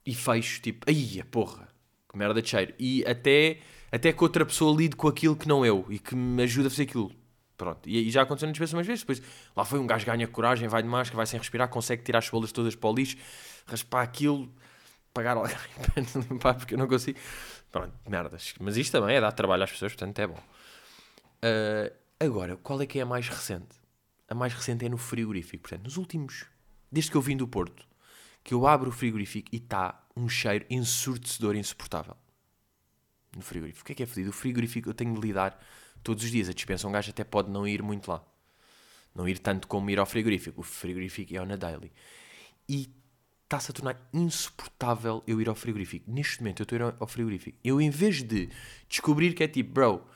e 0.04 0.12
fecho, 0.12 0.60
tipo, 0.60 0.84
ai, 0.88 1.20
a 1.20 1.24
porra, 1.24 1.68
que 2.08 2.18
merda 2.18 2.42
de 2.42 2.48
cheiro. 2.48 2.74
E 2.80 3.04
até, 3.06 3.58
até 3.92 4.12
que 4.12 4.22
outra 4.24 4.44
pessoa 4.44 4.76
lide 4.76 4.96
com 4.96 5.06
aquilo 5.06 5.36
que 5.36 5.46
não 5.46 5.64
eu 5.64 5.86
e 5.88 6.00
que 6.00 6.16
me 6.16 6.42
ajuda 6.42 6.66
a 6.66 6.70
fazer 6.70 6.82
aquilo. 6.82 7.12
Pronto, 7.56 7.88
e, 7.88 8.08
e 8.08 8.10
já 8.10 8.22
aconteceu 8.22 8.48
na 8.48 8.52
dispensa 8.52 8.76
umas 8.76 8.86
vezes. 8.86 9.02
Depois 9.02 9.22
lá 9.56 9.64
foi 9.64 9.78
um 9.78 9.86
gajo 9.86 10.04
ganha 10.04 10.26
coragem, 10.26 10.66
vai 10.66 10.82
de 10.82 10.88
máscara, 10.88 11.16
vai 11.16 11.26
sem 11.26 11.38
respirar, 11.38 11.68
consegue 11.68 12.02
tirar 12.02 12.18
as 12.18 12.24
cebolas 12.24 12.50
todas 12.50 12.74
para 12.74 12.90
o 12.90 12.94
lixo, 12.94 13.16
raspar 13.66 14.02
aquilo, 14.02 14.52
pagar 15.14 15.36
alguém 15.36 15.54
para 15.94 16.02
limpar 16.28 16.54
porque 16.54 16.74
eu 16.74 16.78
não 16.78 16.88
consigo. 16.88 17.20
Pronto, 17.70 17.92
merdas. 18.08 18.54
Mas 18.58 18.76
isto 18.76 18.90
também 18.98 19.14
é 19.14 19.20
dar 19.20 19.30
trabalho 19.30 19.62
às 19.62 19.70
pessoas, 19.70 19.92
portanto 19.92 20.18
é 20.18 20.26
bom. 20.26 20.38
Uh, 21.42 21.94
agora, 22.18 22.56
qual 22.56 22.80
é 22.82 22.86
que 22.86 22.98
é 22.98 23.02
a 23.02 23.06
mais 23.06 23.28
recente? 23.28 23.80
A 24.28 24.34
mais 24.34 24.52
recente 24.52 24.84
é 24.84 24.88
no 24.88 24.98
frigorífico. 24.98 25.62
Portanto, 25.62 25.84
nos 25.84 25.96
últimos. 25.96 26.46
Desde 26.92 27.10
que 27.10 27.16
eu 27.16 27.22
vim 27.22 27.36
do 27.36 27.46
Porto, 27.46 27.86
que 28.42 28.54
eu 28.54 28.66
abro 28.66 28.90
o 28.90 28.92
frigorífico 28.92 29.48
e 29.52 29.56
está 29.56 30.04
um 30.16 30.28
cheiro 30.28 30.66
ensurdecedor 30.68 31.56
insuportável. 31.56 32.16
No 33.34 33.42
frigorífico. 33.42 33.82
O 33.82 33.86
que 33.86 33.92
é 33.92 33.94
que 33.94 34.02
é 34.02 34.06
fedido? 34.06 34.30
O 34.30 34.32
frigorífico 34.32 34.88
eu 34.88 34.94
tenho 34.94 35.14
de 35.14 35.20
lidar 35.20 35.58
todos 36.02 36.24
os 36.24 36.30
dias. 36.30 36.48
A 36.48 36.52
dispensa 36.52 36.86
um 36.88 36.92
gajo 36.92 37.10
até 37.10 37.24
pode 37.24 37.50
não 37.50 37.66
ir 37.66 37.82
muito 37.82 38.10
lá. 38.10 38.24
Não 39.14 39.28
ir 39.28 39.38
tanto 39.38 39.68
como 39.68 39.88
ir 39.90 39.98
ao 39.98 40.06
frigorífico. 40.06 40.60
O 40.60 40.64
frigorífico 40.64 41.34
é 41.34 41.40
on 41.40 41.52
a 41.52 41.56
daily. 41.56 41.92
E 42.68 42.92
está-se 43.44 43.70
a 43.70 43.74
tornar 43.74 44.08
insuportável 44.12 45.22
eu 45.26 45.40
ir 45.40 45.48
ao 45.48 45.54
frigorífico. 45.54 46.10
Neste 46.10 46.40
momento 46.40 46.60
eu 46.60 46.64
estou 46.64 46.76
a 46.76 46.88
ir 46.88 46.94
ao 46.98 47.06
frigorífico. 47.06 47.58
Eu, 47.64 47.80
em 47.80 47.90
vez 47.90 48.22
de 48.22 48.48
descobrir 48.88 49.34
que 49.34 49.42
é 49.42 49.48
tipo, 49.48 49.72
bro, 49.72 50.06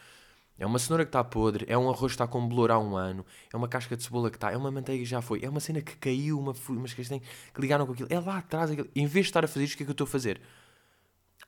É 0.56 0.64
uma 0.64 0.78
cenoura 0.78 1.04
que 1.04 1.08
está 1.08 1.24
podre, 1.24 1.64
é 1.68 1.76
um 1.76 1.90
arroz 1.90 2.12
que 2.12 2.14
está 2.14 2.28
com 2.28 2.46
bolor 2.46 2.70
há 2.70 2.78
um 2.78 2.96
ano, 2.96 3.26
é 3.52 3.56
uma 3.56 3.66
casca 3.66 3.96
de 3.96 4.04
cebola 4.04 4.30
que 4.30 4.36
está, 4.36 4.52
é 4.52 4.56
uma 4.56 4.70
manteiga 4.70 5.02
que 5.02 5.08
já 5.08 5.20
foi, 5.20 5.40
é 5.42 5.48
uma 5.48 5.58
cena 5.58 5.82
que 5.82 5.96
caiu, 5.96 6.38
uma, 6.38 6.54
umas 6.68 6.94
castanhas 6.94 7.24
que 7.52 7.60
ligaram 7.60 7.84
com 7.86 7.92
aquilo, 7.92 8.08
é 8.10 8.20
lá 8.20 8.38
atrás. 8.38 8.70
Aquilo. 8.70 8.88
Em 8.94 9.06
vez 9.06 9.26
de 9.26 9.30
estar 9.30 9.44
a 9.44 9.48
fazer 9.48 9.64
isto, 9.64 9.74
o 9.74 9.76
que 9.78 9.82
é 9.82 9.86
que 9.86 9.90
eu 9.90 9.94
estou 9.94 10.04
a 10.04 10.08
fazer? 10.08 10.40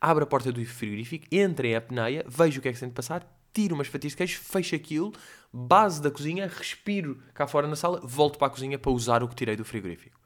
Abro 0.01 0.23
a 0.23 0.27
porta 0.27 0.51
do 0.51 0.63
frigorífico, 0.65 1.25
entro 1.31 1.65
em 1.65 1.75
apneia, 1.75 2.25
vejo 2.27 2.59
o 2.59 2.61
que 2.61 2.67
é 2.67 2.73
que 2.73 2.79
tem 2.79 2.89
de 2.89 2.93
passar, 2.93 3.25
tiro 3.53 3.75
umas 3.75 3.87
fatias 3.87 4.11
de 4.11 4.17
queijo, 4.17 4.39
fecho 4.39 4.75
aquilo, 4.75 5.13
base 5.51 6.01
da 6.01 6.11
cozinha, 6.11 6.45
respiro 6.45 7.19
cá 7.33 7.47
fora 7.47 7.65
na 7.65 7.75
sala, 7.75 8.01
volto 8.03 8.37
para 8.37 8.47
a 8.47 8.49
cozinha 8.49 8.77
para 8.77 8.91
usar 8.91 9.23
o 9.23 9.27
que 9.27 9.35
tirei 9.35 9.55
do 9.55 9.63
frigorífico. 9.63 10.19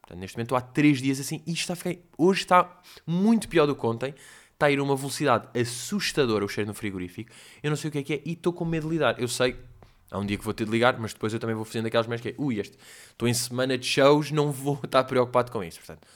Portanto, 0.00 0.18
neste 0.18 0.36
momento 0.36 0.54
há 0.54 0.60
3 0.60 1.00
dias 1.00 1.18
assim 1.18 1.42
e 1.46 1.52
está 1.52 1.72
a 1.72 1.76
ficar... 1.76 1.96
Hoje 2.18 2.40
está 2.40 2.82
muito 3.06 3.48
pior 3.48 3.64
do 3.66 3.74
que 3.74 3.86
ontem 3.86 4.14
está 4.64 4.66
a 4.66 4.70
ir 4.70 4.78
a 4.78 4.82
uma 4.82 4.96
velocidade 4.96 5.48
assustadora 5.58 6.44
o 6.44 6.48
cheiro 6.48 6.68
no 6.68 6.74
frigorífico. 6.74 7.30
Eu 7.62 7.70
não 7.70 7.76
sei 7.76 7.88
o 7.88 7.92
que 7.92 7.98
é 7.98 8.02
que 8.02 8.14
é 8.14 8.22
e 8.24 8.32
estou 8.32 8.52
com 8.52 8.64
medo 8.64 8.88
de 8.88 8.94
lidar. 8.94 9.20
Eu 9.20 9.28
sei, 9.28 9.56
há 10.10 10.18
um 10.18 10.24
dia 10.24 10.38
que 10.38 10.44
vou 10.44 10.54
ter 10.54 10.64
de 10.64 10.70
ligar, 10.70 10.98
mas 10.98 11.12
depois 11.12 11.32
eu 11.32 11.38
também 11.38 11.54
vou 11.54 11.64
fazendo 11.64 11.86
aquelas 11.86 12.06
merdas 12.06 12.22
que 12.22 12.28
é, 12.30 12.34
ui, 12.38 12.58
este, 12.58 12.78
estou 13.10 13.28
em 13.28 13.34
semana 13.34 13.76
de 13.76 13.86
shows, 13.86 14.30
não 14.30 14.50
vou 14.50 14.80
estar 14.84 15.04
preocupado 15.04 15.52
com 15.52 15.62
isso. 15.62 15.80
Portanto, 15.80 16.06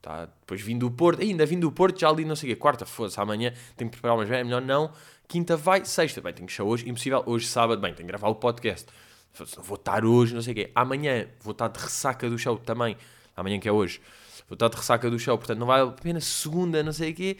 tá, 0.00 0.26
depois 0.26 0.60
vim 0.60 0.78
do 0.78 0.90
Porto, 0.90 1.20
ainda 1.20 1.44
vim 1.44 1.58
do 1.58 1.70
Porto, 1.72 1.98
já 1.98 2.08
ali 2.08 2.24
não 2.24 2.36
sei 2.36 2.50
o 2.50 2.54
quê, 2.54 2.60
quarta, 2.60 2.86
foda-se, 2.86 3.20
amanhã 3.20 3.52
tenho 3.76 3.90
que 3.90 3.96
preparar 3.96 4.16
umas 4.16 4.30
é 4.30 4.44
melhor 4.44 4.62
não. 4.62 4.92
Quinta 5.26 5.56
vai, 5.56 5.84
sexta, 5.84 6.20
bem, 6.20 6.32
tenho 6.32 6.48
show 6.48 6.68
hoje, 6.68 6.88
impossível. 6.88 7.22
Hoje, 7.26 7.46
sábado, 7.46 7.80
bem, 7.80 7.94
tenho 7.94 8.06
que 8.06 8.12
gravar 8.12 8.28
o 8.28 8.34
podcast. 8.34 8.86
Vou 9.64 9.74
estar 9.74 10.04
hoje, 10.04 10.34
não 10.34 10.42
sei 10.42 10.52
o 10.52 10.56
quê. 10.56 10.70
Amanhã 10.74 11.26
vou 11.40 11.52
estar 11.52 11.66
de 11.68 11.80
ressaca 11.80 12.28
do 12.28 12.38
show 12.38 12.56
também. 12.58 12.96
Amanhã 13.34 13.58
que 13.58 13.68
é 13.68 13.72
hoje 13.72 14.00
vou 14.48 14.54
estar 14.54 14.68
de 14.68 14.76
ressaca 14.76 15.10
do 15.10 15.18
show, 15.18 15.36
portanto 15.36 15.58
não 15.58 15.66
vai 15.66 15.80
apenas 15.80 16.24
segunda, 16.24 16.82
não 16.82 16.92
sei 16.92 17.12
o 17.12 17.14
quê, 17.14 17.36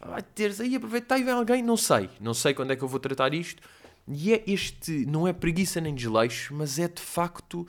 vai 0.00 0.22
terça, 0.22 0.64
e 0.64 0.76
aproveitar 0.76 1.18
e 1.18 1.24
vem 1.24 1.34
alguém, 1.34 1.62
não 1.62 1.76
sei, 1.76 2.08
não 2.20 2.34
sei 2.34 2.54
quando 2.54 2.72
é 2.72 2.76
que 2.76 2.82
eu 2.82 2.88
vou 2.88 3.00
tratar 3.00 3.34
isto, 3.34 3.62
e 4.08 4.32
é 4.32 4.42
este, 4.46 5.06
não 5.06 5.26
é 5.26 5.32
preguiça 5.32 5.80
nem 5.80 5.94
desleixo, 5.94 6.54
mas 6.54 6.78
é 6.78 6.88
de 6.88 7.02
facto, 7.02 7.66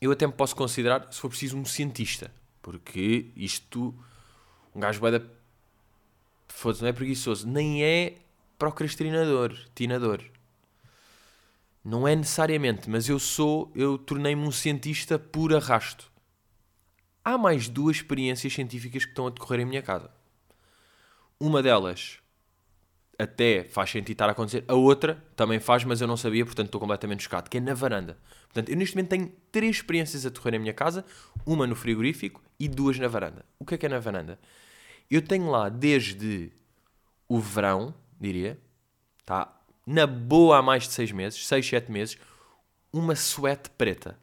eu 0.00 0.12
até 0.12 0.26
me 0.26 0.32
posso 0.32 0.54
considerar, 0.54 1.06
se 1.12 1.20
for 1.20 1.28
preciso, 1.28 1.56
um 1.56 1.64
cientista, 1.64 2.30
porque 2.62 3.30
isto, 3.36 3.94
um 4.74 4.80
gajo 4.80 5.00
vai 5.00 5.12
da, 5.12 5.20
foda 6.48 6.78
não 6.80 6.88
é 6.88 6.92
preguiçoso, 6.92 7.46
nem 7.46 7.82
é 7.84 8.14
procrastinador, 8.58 9.54
tinador. 9.74 10.22
Não 11.84 12.08
é 12.08 12.16
necessariamente, 12.16 12.88
mas 12.88 13.10
eu 13.10 13.18
sou, 13.18 13.70
eu 13.74 13.98
tornei-me 13.98 14.40
um 14.40 14.50
cientista 14.50 15.18
por 15.18 15.52
arrasto 15.52 16.10
há 17.24 17.38
mais 17.38 17.68
duas 17.68 17.96
experiências 17.96 18.52
científicas 18.52 19.04
que 19.04 19.10
estão 19.10 19.26
a 19.26 19.30
decorrer 19.30 19.60
em 19.60 19.64
minha 19.64 19.82
casa. 19.82 20.10
Uma 21.40 21.62
delas 21.62 22.18
até 23.18 23.64
faz 23.64 23.90
sentido 23.90 24.12
estar 24.12 24.28
a 24.28 24.32
acontecer, 24.32 24.64
a 24.66 24.74
outra 24.74 25.24
também 25.36 25.60
faz, 25.60 25.84
mas 25.84 26.00
eu 26.00 26.06
não 26.06 26.16
sabia, 26.16 26.44
portanto 26.44 26.66
estou 26.66 26.80
completamente 26.80 27.22
chocado, 27.22 27.48
que 27.48 27.58
é 27.58 27.60
na 27.60 27.72
varanda. 27.72 28.18
Portanto, 28.44 28.68
eu 28.68 28.76
neste 28.76 28.96
momento 28.96 29.10
tenho 29.10 29.32
três 29.50 29.76
experiências 29.76 30.26
a 30.26 30.28
decorrer 30.28 30.54
em 30.54 30.58
minha 30.58 30.74
casa, 30.74 31.04
uma 31.46 31.66
no 31.66 31.74
frigorífico 31.74 32.42
e 32.58 32.68
duas 32.68 32.98
na 32.98 33.08
varanda. 33.08 33.44
O 33.58 33.64
que 33.64 33.74
é 33.74 33.78
que 33.78 33.86
é 33.86 33.88
na 33.88 33.98
varanda? 33.98 34.38
Eu 35.10 35.22
tenho 35.22 35.48
lá 35.48 35.68
desde 35.68 36.52
o 37.28 37.38
verão, 37.38 37.94
diria, 38.20 38.58
tá? 39.24 39.60
Na 39.86 40.06
boa 40.06 40.58
há 40.58 40.62
mais 40.62 40.84
de 40.84 40.94
seis 40.94 41.12
meses, 41.12 41.46
seis, 41.46 41.66
sete 41.66 41.90
meses, 41.90 42.18
uma 42.92 43.14
suete 43.14 43.70
preta 43.70 44.18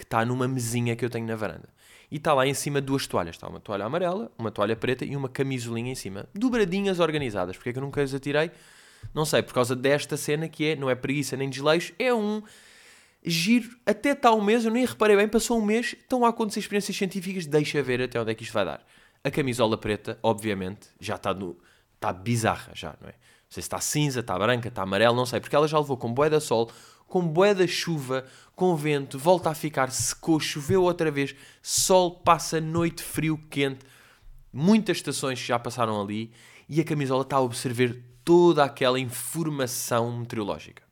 que 0.00 0.04
está 0.06 0.24
numa 0.24 0.48
mesinha 0.48 0.96
que 0.96 1.04
eu 1.04 1.10
tenho 1.10 1.26
na 1.26 1.36
varanda 1.36 1.68
e 2.10 2.16
está 2.16 2.32
lá 2.34 2.46
em 2.46 2.54
cima 2.54 2.80
duas 2.80 3.06
toalhas. 3.06 3.36
Está 3.36 3.46
uma 3.46 3.60
toalha 3.60 3.84
amarela, 3.84 4.32
uma 4.36 4.50
toalha 4.50 4.74
preta 4.74 5.04
e 5.04 5.14
uma 5.14 5.28
camisolinha 5.28 5.92
em 5.92 5.94
cima. 5.94 6.26
Dobradinhas 6.34 6.98
organizadas. 6.98 7.56
Porque 7.56 7.68
é 7.68 7.72
que 7.72 7.78
eu 7.78 7.82
nunca 7.82 8.02
as 8.02 8.12
atirei? 8.12 8.50
Não 9.14 9.24
sei, 9.24 9.42
por 9.42 9.54
causa 9.54 9.76
desta 9.76 10.16
cena 10.16 10.48
que 10.48 10.70
é, 10.70 10.76
não 10.76 10.90
é 10.90 10.94
preguiça 10.94 11.36
nem 11.36 11.48
desleixo, 11.48 11.92
é 11.98 12.12
um 12.12 12.42
giro. 13.22 13.70
Até 13.86 14.10
está 14.10 14.32
um 14.32 14.42
mês, 14.42 14.64
eu 14.64 14.70
nem 14.70 14.84
reparei 14.84 15.16
bem, 15.16 15.28
passou 15.28 15.58
um 15.58 15.64
mês, 15.64 15.94
estão 15.98 16.24
a 16.24 16.28
acontecer 16.28 16.60
experiências 16.60 16.96
científicas, 16.96 17.46
deixa 17.46 17.82
ver 17.82 18.02
até 18.02 18.20
onde 18.20 18.32
é 18.32 18.34
que 18.34 18.42
isto 18.42 18.52
vai 18.52 18.64
dar. 18.64 18.84
A 19.22 19.30
camisola 19.30 19.78
preta, 19.78 20.18
obviamente, 20.22 20.88
já 20.98 21.14
está 21.14 21.32
no. 21.32 21.56
está 21.94 22.12
bizarra 22.12 22.72
já, 22.74 22.96
não 23.00 23.08
é? 23.08 23.12
Não 23.12 23.54
sei 23.54 23.62
se 23.62 23.66
está 23.66 23.80
cinza, 23.80 24.20
está 24.20 24.38
branca, 24.38 24.68
está 24.68 24.82
amarela, 24.82 25.14
não 25.14 25.26
sei, 25.26 25.40
porque 25.40 25.56
ela 25.56 25.66
já 25.66 25.78
levou 25.78 25.96
com 25.96 26.12
boé 26.12 26.30
da 26.30 26.40
sol, 26.40 26.70
com 27.06 27.26
boé 27.26 27.52
da 27.54 27.66
chuva, 27.66 28.24
com 28.60 28.76
vento, 28.76 29.18
volta 29.18 29.48
a 29.48 29.54
ficar, 29.54 29.90
secou, 29.90 30.38
choveu 30.38 30.82
outra 30.82 31.10
vez, 31.10 31.34
sol, 31.62 32.20
passa 32.20 32.60
noite, 32.60 33.02
frio, 33.02 33.38
quente, 33.48 33.86
muitas 34.52 34.98
estações 34.98 35.38
já 35.38 35.58
passaram 35.58 35.98
ali 35.98 36.30
e 36.68 36.78
a 36.78 36.84
camisola 36.84 37.22
está 37.22 37.36
a 37.36 37.40
observar 37.40 37.96
toda 38.22 38.62
aquela 38.62 39.00
informação 39.00 40.14
meteorológica. 40.18 40.82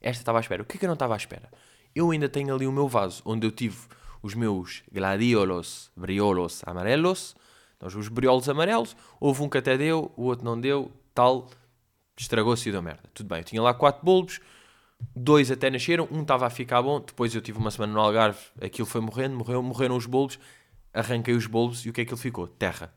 Esta 0.00 0.22
estava 0.22 0.38
à 0.38 0.40
espera. 0.40 0.62
O 0.62 0.64
que 0.64 0.78
é 0.78 0.78
que 0.78 0.86
eu 0.86 0.88
não 0.88 0.94
estava 0.94 1.12
à 1.12 1.16
espera? 1.18 1.50
Eu 1.94 2.10
ainda 2.10 2.26
tenho 2.26 2.54
ali 2.54 2.66
o 2.66 2.72
meu 2.72 2.88
vaso, 2.88 3.20
onde 3.26 3.46
eu 3.46 3.50
tive 3.50 3.76
os 4.22 4.34
meus 4.34 4.82
gladiolos, 4.90 5.90
briolos 5.94 6.62
amarelos, 6.64 7.36
então, 7.76 7.86
os 7.86 8.08
briolos 8.08 8.48
amarelos, 8.48 8.96
houve 9.20 9.42
um 9.42 9.48
que 9.50 9.58
até 9.58 9.76
deu, 9.76 10.10
o 10.16 10.22
outro 10.22 10.42
não 10.42 10.58
deu, 10.58 10.90
tal, 11.12 11.50
estragou-se 12.16 12.66
e 12.66 12.72
deu 12.72 12.80
merda. 12.80 13.02
Tudo 13.12 13.28
bem, 13.28 13.40
eu 13.40 13.44
tinha 13.44 13.60
lá 13.60 13.74
quatro 13.74 14.02
bulbos, 14.02 14.40
dois 15.14 15.50
até 15.50 15.70
nasceram, 15.70 16.08
um 16.10 16.22
estava 16.22 16.46
a 16.46 16.50
ficar 16.50 16.82
bom, 16.82 17.00
depois 17.00 17.34
eu 17.34 17.40
tive 17.40 17.58
uma 17.58 17.70
semana 17.70 17.92
no 17.92 18.00
Algarve, 18.00 18.40
aquilo 18.60 18.86
foi 18.86 19.00
morrendo, 19.00 19.36
morreu, 19.36 19.62
morreram 19.62 19.96
os 19.96 20.06
bulbos, 20.06 20.38
arranquei 20.92 21.34
os 21.34 21.46
bulbos 21.46 21.84
e 21.84 21.90
o 21.90 21.92
que 21.92 22.00
é 22.00 22.04
que 22.04 22.12
ele 22.12 22.20
ficou? 22.20 22.46
Terra. 22.46 22.94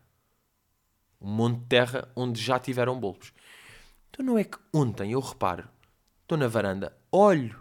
Um 1.20 1.30
monte 1.30 1.60
de 1.60 1.66
terra 1.66 2.08
onde 2.16 2.42
já 2.42 2.60
tiveram 2.60 3.00
bulbos. 3.00 3.34
Então 4.10 4.26
não 4.26 4.38
é 4.38 4.44
que 4.44 4.58
ontem 4.74 5.12
eu 5.12 5.20
reparo, 5.20 5.68
estou 6.22 6.38
na 6.38 6.48
varanda, 6.48 6.96
olho 7.12 7.60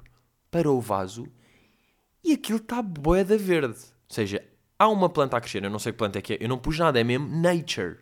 para 0.50 0.70
o 0.70 0.80
vaso 0.80 1.26
e 2.22 2.32
aquilo 2.32 2.58
está 2.58 2.82
boeda 2.82 3.36
verde. 3.36 3.78
Ou 3.78 4.14
seja, 4.14 4.44
há 4.78 4.88
uma 4.88 5.08
planta 5.08 5.36
a 5.36 5.40
crescer, 5.40 5.64
eu 5.64 5.70
não 5.70 5.78
sei 5.78 5.92
que 5.92 5.98
planta 5.98 6.18
é 6.18 6.22
que 6.22 6.34
é, 6.34 6.38
eu 6.40 6.48
não 6.48 6.58
pus 6.58 6.78
nada, 6.78 7.00
é 7.00 7.04
mesmo 7.04 7.28
nature. 7.28 7.98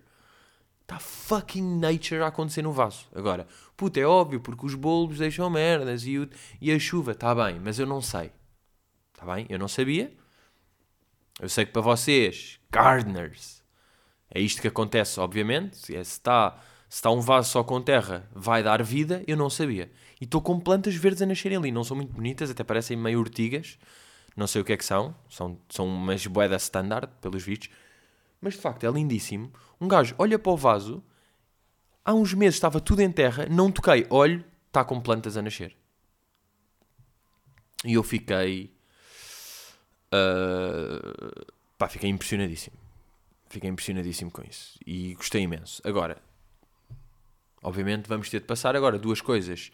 Está 0.85 0.99
fucking 0.99 1.79
nature 1.79 2.23
a 2.23 2.29
acontecer 2.29 2.63
no 2.63 2.71
vaso. 2.71 3.07
Agora, 3.15 3.47
puta, 3.77 3.99
é 3.99 4.05
óbvio, 4.05 4.41
porque 4.41 4.67
os 4.67 4.75
bolos 4.75 5.19
deixam 5.19 5.49
merdas 5.51 6.07
e, 6.07 6.19
o, 6.19 6.29
e 6.61 6.71
a 6.71 6.79
chuva, 6.79 7.13
está 7.13 7.35
bem, 7.35 7.59
mas 7.59 7.79
eu 7.79 7.87
não 7.87 8.01
sei. 8.01 8.31
Está 9.13 9.35
bem? 9.35 9.47
Eu 9.49 9.59
não 9.59 9.67
sabia. 9.67 10.13
Eu 11.41 11.49
sei 11.49 11.65
que 11.65 11.73
para 11.73 11.83
vocês, 11.83 12.61
gardeners, 12.71 13.63
é 14.31 14.41
isto 14.41 14.61
que 14.61 14.69
acontece, 14.69 15.19
obviamente. 15.19 15.95
É, 15.95 16.05
se 16.05 16.13
está 16.13 16.61
se 16.95 16.99
está 16.99 17.11
um 17.11 17.21
vaso 17.21 17.51
só 17.51 17.65
com 17.65 17.81
terra, 17.81 18.29
vai 18.33 18.63
dar 18.63 18.81
vida, 18.81 19.25
eu 19.27 19.37
não 19.37 19.51
sabia. 19.51 19.91
E 20.21 20.25
estou 20.25 20.41
com 20.41 20.61
plantas 20.61 20.95
verdes 20.95 21.23
a 21.23 21.27
nascerem 21.27 21.59
ali. 21.59 21.73
Não 21.73 21.83
são 21.83 21.97
muito 21.97 22.13
bonitas, 22.13 22.51
até 22.51 22.63
parecem 22.63 22.97
meio 22.97 23.19
urtigas. 23.19 23.77
Não 24.37 24.47
sei 24.47 24.63
o 24.63 24.65
que 24.65 24.73
é 24.73 24.77
que 24.77 24.85
são. 24.85 25.13
São, 25.29 25.59
são 25.69 25.89
umas 25.89 26.25
boedas 26.25 26.63
standard, 26.63 27.11
pelos 27.21 27.43
vistos. 27.43 27.69
Mas 28.45 28.53
de 28.53 28.61
facto 28.61 28.85
é 28.85 28.91
lindíssimo. 28.91 29.51
Um 29.81 29.89
gajo 29.89 30.15
olha 30.19 30.39
para 30.39 30.53
o 30.53 30.57
vaso, 30.57 31.03
há 32.05 32.13
uns 32.13 32.35
meses 32.35 32.57
estava 32.57 32.79
tudo 32.79 33.01
em 33.01 33.11
terra, 33.11 33.47
não 33.51 33.73
toquei, 33.73 34.07
olho, 34.11 34.45
está 34.67 34.85
com 34.85 35.01
plantas 35.01 35.39
a 35.39 35.43
nascer. 35.43 35.75
E 37.87 37.95
eu 37.95 38.03
fiquei. 38.03 38.71
Uh, 40.13 41.55
pá, 41.79 41.89
fiquei 41.89 42.11
impressionadíssimo. 42.11 42.77
Fiquei 43.49 43.71
impressionadíssimo 43.71 44.31
com 44.31 44.43
isso. 44.43 44.79
E 44.87 45.15
gostei 45.15 45.41
imenso. 45.41 45.81
Agora, 45.83 46.19
obviamente, 47.63 48.07
vamos 48.07 48.29
ter 48.29 48.41
de 48.41 48.47
passar 48.47 48.77
agora 48.77 48.99
duas 48.99 49.23
coisas 49.23 49.73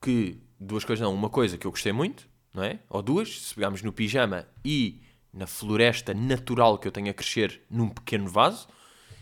que. 0.00 0.40
Duas 0.58 0.86
coisas 0.86 1.04
não, 1.04 1.12
uma 1.12 1.28
coisa 1.28 1.58
que 1.58 1.66
eu 1.66 1.70
gostei 1.70 1.92
muito, 1.92 2.26
não 2.54 2.62
é? 2.62 2.80
Ou 2.88 3.02
duas, 3.02 3.42
se 3.42 3.54
pegarmos 3.54 3.82
no 3.82 3.92
pijama 3.92 4.48
e 4.64 5.02
na 5.36 5.46
floresta 5.46 6.14
natural 6.14 6.78
que 6.78 6.88
eu 6.88 6.92
tenho 6.92 7.10
a 7.10 7.14
crescer 7.14 7.60
num 7.70 7.90
pequeno 7.90 8.26
vaso. 8.26 8.66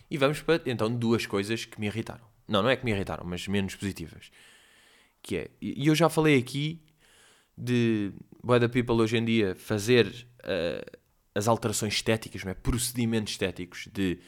E 0.09 0.17
vamos 0.17 0.41
para, 0.41 0.63
então, 0.67 0.95
duas 0.95 1.27
coisas 1.27 1.65
que 1.65 1.81
me 1.81 1.87
irritaram. 1.87 2.25
Não, 2.47 2.63
não 2.63 2.71
é 2.71 2.77
que 2.77 2.85
me 2.85 2.93
irritaram, 2.93 3.25
mas 3.27 3.49
menos 3.49 3.75
positivas. 3.75 4.31
Que 5.21 5.37
é, 5.37 5.51
e 5.61 5.87
eu 5.87 5.95
já 5.95 6.09
falei 6.09 6.39
aqui 6.39 6.81
de 7.57 8.13
Boy 8.43 8.61
People 8.69 8.97
hoje 8.97 9.17
em 9.17 9.25
dia 9.25 9.57
fazer 9.57 10.07
uh, 10.41 10.99
as 11.35 11.49
alterações 11.49 11.95
estéticas, 11.95 12.45
não 12.45 12.53
é? 12.53 12.55
procedimentos 12.55 13.33
estéticos 13.33 13.89
de 13.93 14.21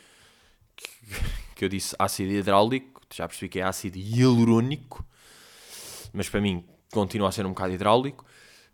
que, 0.75 0.89
que, 1.55 1.65
eu 1.65 1.69
disse 1.69 1.95
ácido 1.99 2.33
hidráulico, 2.33 3.03
já 3.15 3.29
percebi 3.29 3.49
que 3.49 3.61
é 3.61 3.63
ácido 3.63 3.97
hialurónico, 3.99 5.07
mas 6.13 6.29
para 6.29 6.41
mim 6.41 6.65
continua 6.91 7.29
a 7.29 7.33
ser 7.33 7.47
um 7.47 7.51
bocado 7.51 7.75
hidráulico, 7.75 8.25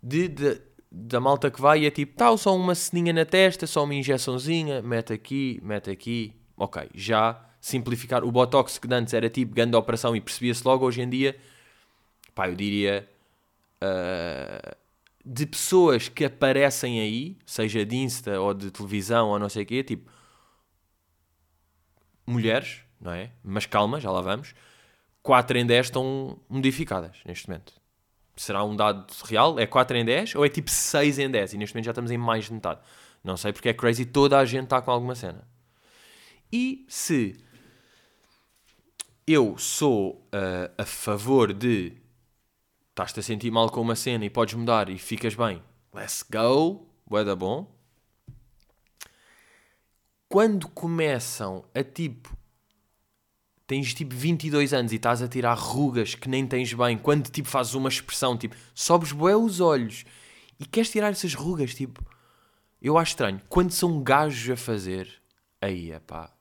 de, 0.01 0.27
de 0.27 0.61
da 0.95 1.19
malta 1.19 1.49
que 1.49 1.59
vai 1.59 1.81
e 1.81 1.85
é 1.87 1.91
tipo, 1.91 2.15
tal, 2.15 2.37
só 2.37 2.55
uma 2.55 2.75
ceninha 2.75 3.11
na 3.11 3.25
testa, 3.25 3.65
só 3.65 3.83
uma 3.83 3.95
injeçãozinha, 3.95 4.79
mete 4.83 5.11
aqui, 5.11 5.59
mete 5.63 5.89
aqui. 5.89 6.35
Ok, 6.55 6.87
já 6.93 7.43
simplificar. 7.59 8.23
O 8.23 8.31
Botox 8.31 8.77
que 8.77 8.93
antes 8.93 9.11
era 9.13 9.27
tipo 9.27 9.55
grande 9.55 9.75
operação 9.75 10.15
e 10.15 10.21
percebia-se 10.21 10.63
logo, 10.63 10.85
hoje 10.85 11.01
em 11.01 11.09
dia, 11.09 11.35
pá, 12.35 12.47
eu 12.47 12.55
diria, 12.55 13.09
uh, 13.81 14.75
de 15.25 15.47
pessoas 15.47 16.09
que 16.09 16.25
aparecem 16.25 16.99
aí, 16.99 17.37
seja 17.43 17.83
de 17.83 17.95
Insta 17.95 18.39
ou 18.39 18.53
de 18.53 18.69
televisão 18.69 19.29
ou 19.29 19.39
não 19.39 19.49
sei 19.49 19.63
o 19.63 19.65
quê, 19.65 19.83
tipo, 19.83 20.11
mulheres, 22.27 22.81
não 23.01 23.13
é? 23.13 23.31
Mas 23.43 23.65
calma, 23.65 23.99
já 23.99 24.11
lá 24.11 24.21
vamos. 24.21 24.53
4 25.23 25.57
em 25.57 25.65
10 25.65 25.87
estão 25.87 26.39
modificadas 26.47 27.17
neste 27.25 27.49
momento. 27.49 27.82
Será 28.35 28.63
um 28.63 28.75
dado 28.75 29.05
real? 29.25 29.59
É 29.59 29.65
4 29.65 29.97
em 29.97 30.05
10 30.05 30.35
ou 30.35 30.45
é 30.45 30.49
tipo 30.49 30.69
6 30.69 31.19
em 31.19 31.29
10? 31.29 31.53
E 31.53 31.57
neste 31.57 31.73
momento 31.75 31.85
já 31.85 31.91
estamos 31.91 32.11
em 32.11 32.17
mais 32.17 32.45
de 32.45 32.53
metade. 32.53 32.79
Não 33.23 33.37
sei 33.37 33.53
porque 33.53 33.69
é 33.69 33.73
crazy, 33.73 34.05
toda 34.05 34.37
a 34.37 34.45
gente 34.45 34.65
está 34.65 34.81
com 34.81 34.91
alguma 34.91 35.15
cena. 35.15 35.47
E 36.51 36.85
se 36.87 37.37
eu 39.25 39.57
sou 39.57 40.27
uh, 40.33 40.73
a 40.77 40.85
favor 40.85 41.53
de 41.53 41.93
estás-te 42.89 43.19
a 43.19 43.23
sentir 43.23 43.49
mal 43.49 43.69
com 43.69 43.81
uma 43.81 43.95
cena 43.95 44.25
e 44.25 44.29
podes 44.29 44.53
mudar 44.55 44.89
e 44.89 44.97
ficas 44.97 45.33
bem, 45.35 45.63
let's 45.93 46.23
go, 46.29 46.87
bué 47.07 47.23
da 47.23 47.35
bom. 47.35 47.73
Quando 50.27 50.67
começam 50.69 51.63
a 51.73 51.83
tipo 51.83 52.35
tens 53.73 53.91
tipo 53.91 54.13
22 54.13 54.71
anos 54.71 54.91
e 54.91 54.97
estás 54.97 55.19
a 55.23 55.27
tirar 55.27 55.55
rugas 55.55 56.13
que 56.13 56.29
nem 56.29 56.45
tens 56.45 56.71
bem, 56.71 56.95
quando 56.95 57.31
tipo 57.31 57.47
fazes 57.47 57.73
uma 57.73 57.89
expressão, 57.89 58.37
tipo, 58.37 58.55
sobes 58.75 59.11
bué 59.11 59.35
os 59.35 59.59
olhos 59.59 60.05
e 60.59 60.65
queres 60.65 60.91
tirar 60.91 61.09
essas 61.09 61.33
rugas, 61.33 61.73
tipo, 61.73 62.05
eu 62.79 62.99
acho 62.99 63.13
estranho. 63.13 63.41
Quando 63.49 63.71
são 63.71 64.03
gajos 64.03 64.47
a 64.51 64.55
fazer, 64.55 65.11
aí, 65.59 65.91
pá, 66.01 66.31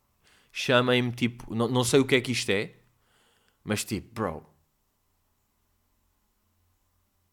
chamem-me 0.53 1.11
tipo, 1.11 1.55
não, 1.55 1.69
não 1.69 1.85
sei 1.85 2.01
o 2.01 2.05
que 2.05 2.17
é 2.17 2.21
que 2.21 2.33
isto 2.33 2.51
é, 2.51 2.75
mas 3.65 3.83
tipo, 3.83 4.13
bro, 4.13 4.45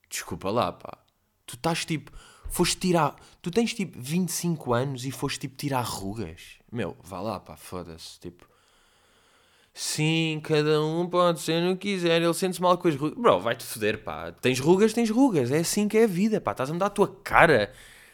desculpa 0.09 0.49
lá, 0.49 0.71
pá, 0.71 0.97
tu 1.45 1.55
estás 1.55 1.83
tipo, 1.83 2.09
foste 2.49 2.77
tirar, 2.77 3.17
tu 3.41 3.51
tens 3.51 3.73
tipo 3.73 3.99
25 3.99 4.73
anos 4.73 5.03
e 5.03 5.11
foste 5.11 5.39
tipo 5.39 5.57
tirar 5.57 5.81
rugas, 5.81 6.57
meu, 6.71 6.95
vá 7.03 7.19
lá, 7.19 7.37
pá, 7.37 7.57
foda-se, 7.57 8.17
tipo 8.17 8.47
Sim, 9.73 10.41
cada 10.43 10.83
um 10.83 11.07
pode 11.07 11.39
ser 11.39 11.61
no 11.61 11.77
que 11.77 11.93
quiser. 11.93 12.21
Ele 12.21 12.33
sente-se 12.33 12.61
mal 12.61 12.77
com 12.77 12.87
as 12.87 12.95
rugas. 12.95 13.17
Bro, 13.17 13.39
vai-te 13.39 13.63
foder, 13.63 14.03
pá. 14.03 14.31
Tens 14.31 14.59
rugas, 14.59 14.93
tens 14.93 15.09
rugas. 15.09 15.51
É 15.51 15.59
assim 15.59 15.87
que 15.87 15.97
é 15.97 16.03
a 16.03 16.07
vida, 16.07 16.41
pá. 16.41 16.51
Estás 16.51 16.69
a 16.69 16.73
mudar 16.73 16.87
a 16.87 16.89
tua 16.89 17.07
cara. 17.23 17.71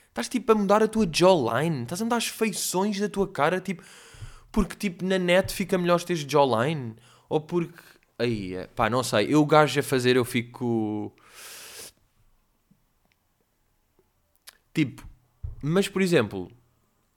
Estás 0.09 0.29
tipo 0.29 0.51
a 0.51 0.55
mudar 0.55 0.83
a 0.83 0.87
tua 0.87 1.07
jawline. 1.11 1.83
Estás 1.83 2.01
a 2.01 2.05
mudar 2.05 2.17
as 2.17 2.27
feições 2.27 2.99
da 2.99 3.09
tua 3.09 3.27
cara, 3.27 3.59
tipo. 3.59 3.83
Porque 4.51 4.75
tipo 4.75 5.03
na 5.05 5.17
net 5.17 5.53
fica 5.53 5.77
melhor 5.77 6.01
teres 6.03 6.21
jawline. 6.23 6.95
Ou 7.29 7.41
porque. 7.41 7.79
Aí, 8.17 8.55
é, 8.55 8.67
pá, 8.67 8.89
não 8.89 9.03
sei. 9.03 9.33
Eu 9.33 9.45
gajo 9.45 9.79
a 9.79 9.83
fazer, 9.83 10.15
eu 10.15 10.25
fico. 10.25 11.13
Tipo. 14.73 15.03
Mas 15.61 15.87
por 15.87 16.01
exemplo, 16.01 16.51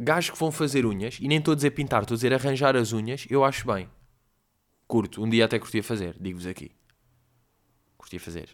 gajos 0.01 0.31
que 0.31 0.39
vão 0.39 0.51
fazer 0.51 0.87
unhas, 0.87 1.19
e 1.21 1.29
nem 1.29 1.39
estou 1.39 1.53
a 1.53 1.55
dizer 1.55 1.71
pintar, 1.73 2.03
estou 2.03 2.15
a 2.15 2.17
dizer 2.17 2.33
arranjar 2.33 2.77
as 2.77 2.93
unhas, 2.93 3.27
eu 3.29 3.45
acho 3.45 3.67
bem. 3.67 3.89
Curto. 4.89 5.23
Um 5.23 5.29
dia 5.29 5.45
até 5.45 5.59
curtia 5.59 5.85
fazer, 5.85 6.17
digo-vos 6.19 6.47
aqui. 6.47 6.73
Curtia 7.99 8.19
fazer. 8.19 8.49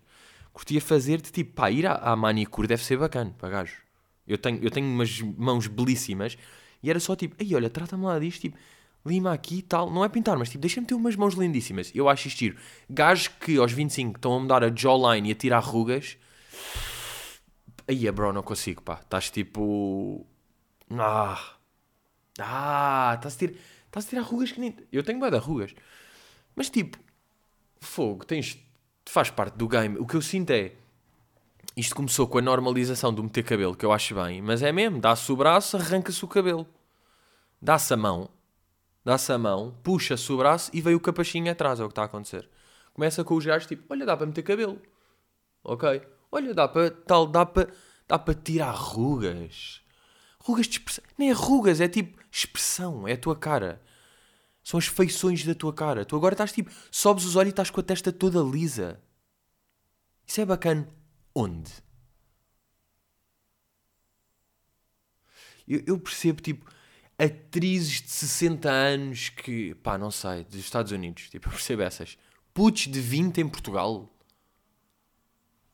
Curtia 0.52 0.80
fazer 0.80 1.20
de 1.22 1.30
tipo, 1.30 1.54
pá, 1.54 1.70
ir 1.70 1.86
à, 1.86 1.94
à 1.94 2.16
manicure 2.16 2.66
deve 2.66 2.84
ser 2.84 2.98
bacana 2.98 3.34
para 3.38 3.48
gajo. 3.48 3.76
Eu 4.26 4.36
tenho, 4.36 4.62
eu 4.62 4.70
tenho 4.70 4.86
umas 4.86 5.20
mãos 5.20 5.66
belíssimas 5.68 6.36
e 6.82 6.90
era 6.90 6.98
só 6.98 7.14
tipo, 7.14 7.36
aí 7.40 7.54
olha, 7.54 7.70
trata-me 7.70 8.04
lá 8.04 8.18
disto, 8.18 8.42
tipo, 8.42 8.58
lima 9.06 9.32
aqui 9.32 9.58
e 9.58 9.62
tal. 9.62 9.90
Não 9.90 10.04
é 10.04 10.08
pintar, 10.08 10.36
mas 10.36 10.50
tipo, 10.50 10.60
deixa-me 10.60 10.86
ter 10.86 10.94
umas 10.94 11.14
mãos 11.14 11.34
lindíssimas. 11.34 11.92
Eu 11.94 12.08
acho 12.08 12.28
isto 12.28 12.38
giro. 12.38 12.56
Gajos 12.90 13.28
que 13.28 13.56
aos 13.56 13.72
25 13.72 14.16
estão 14.16 14.34
a 14.34 14.40
mudar 14.40 14.64
a 14.64 14.74
jawline 14.74 15.28
e 15.28 15.32
a 15.32 15.34
tirar 15.34 15.60
rugas. 15.60 16.16
Aí, 17.86 18.10
bro, 18.10 18.32
não 18.32 18.42
consigo, 18.42 18.82
pá. 18.82 19.00
Estás 19.02 19.30
tipo. 19.30 20.26
Ah. 20.90 21.56
Ah, 22.38 23.12
estás 23.16 23.34
a, 23.34 23.38
tirar, 23.38 23.54
estás 23.86 24.06
a 24.06 24.08
tirar 24.08 24.22
rugas 24.22 24.52
que 24.52 24.60
nem. 24.60 24.74
Eu 24.90 25.02
tenho 25.02 25.30
de 25.30 25.36
rugas. 25.38 25.74
Mas 26.54 26.70
tipo, 26.70 26.98
fogo, 27.80 28.24
tens, 28.24 28.58
faz 29.06 29.30
parte 29.30 29.56
do 29.56 29.68
game. 29.68 29.98
O 29.98 30.06
que 30.06 30.16
eu 30.16 30.22
sinto 30.22 30.50
é. 30.50 30.72
Isto 31.76 31.94
começou 31.96 32.28
com 32.28 32.38
a 32.38 32.42
normalização 32.42 33.12
do 33.12 33.22
meter 33.22 33.42
cabelo, 33.42 33.74
que 33.74 33.84
eu 33.84 33.92
acho 33.92 34.14
bem, 34.14 34.40
mas 34.40 34.62
é 34.62 34.70
mesmo, 34.70 35.00
dá-se 35.00 35.30
o 35.32 35.36
braço, 35.36 35.76
arranca-se 35.76 36.24
o 36.24 36.28
cabelo. 36.28 36.66
Dá-se 37.60 37.92
a 37.92 37.96
mão, 37.96 38.30
dá-se 39.04 39.32
a 39.32 39.38
mão, 39.38 39.76
puxa-se 39.82 40.30
o 40.32 40.36
braço 40.36 40.70
e 40.72 40.80
veio 40.80 40.98
o 40.98 41.00
capachinho 41.00 41.50
atrás, 41.50 41.80
é 41.80 41.84
o 41.84 41.88
que 41.88 41.92
está 41.92 42.02
a 42.02 42.04
acontecer. 42.04 42.48
Começa 42.92 43.24
com 43.24 43.34
os 43.34 43.44
gajos 43.44 43.66
tipo, 43.66 43.82
olha, 43.90 44.06
dá 44.06 44.16
para 44.16 44.26
meter 44.26 44.42
cabelo. 44.42 44.80
Ok? 45.64 46.00
Olha, 46.30 46.54
dá 46.54 46.68
para 46.68 46.90
tal, 46.90 47.26
dá 47.26 47.44
para 47.44 47.68
dá 48.06 48.18
para 48.18 48.34
tirar 48.34 48.72
rugas. 48.72 49.82
Rugas 50.38 50.66
de 50.66 50.78
expressão. 50.78 51.04
Nem 51.18 51.30
é 51.30 51.32
rugas, 51.32 51.80
é 51.80 51.88
tipo 51.88 52.22
expressão, 52.30 53.08
é 53.08 53.12
a 53.12 53.18
tua 53.18 53.34
cara. 53.34 53.82
São 54.64 54.78
as 54.78 54.86
feições 54.86 55.44
da 55.44 55.54
tua 55.54 55.74
cara. 55.74 56.06
Tu 56.06 56.16
agora 56.16 56.32
estás 56.32 56.50
tipo, 56.50 56.72
sobes 56.90 57.26
os 57.26 57.36
olhos 57.36 57.48
e 57.48 57.50
estás 57.50 57.68
com 57.68 57.80
a 57.80 57.82
testa 57.82 58.10
toda 58.10 58.40
lisa. 58.40 58.98
Isso 60.26 60.40
é 60.40 60.46
bacana. 60.46 60.88
Onde? 61.34 61.70
Eu, 65.68 65.82
eu 65.86 65.98
percebo, 65.98 66.40
tipo, 66.40 66.70
atrizes 67.18 68.00
de 68.02 68.10
60 68.10 68.70
anos 68.70 69.28
que, 69.28 69.74
pá, 69.76 69.98
não 69.98 70.10
sei, 70.10 70.44
dos 70.44 70.56
Estados 70.56 70.92
Unidos. 70.92 71.28
Tipo, 71.28 71.48
eu 71.48 71.52
percebo 71.52 71.82
essas. 71.82 72.16
Putos 72.54 72.84
de 72.84 73.00
20 73.00 73.42
em 73.42 73.48
Portugal. 73.48 74.10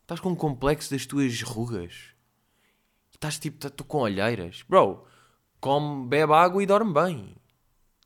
Estás 0.03 0.19
com 0.19 0.31
um 0.31 0.37
complexo 0.37 0.91
das 0.91 1.07
tuas 1.07 1.43
rugas. 1.43 2.09
Estás 3.13 3.39
tipo, 3.39 3.65
estou 3.65 3.71
tá, 3.71 3.85
com 3.85 3.99
olheiras. 3.99 4.65
Bro, 4.69 5.07
come, 5.61 6.09
bebe 6.09 6.33
água 6.33 6.61
e 6.61 6.67
dorme 6.67 6.93
bem. 6.93 7.37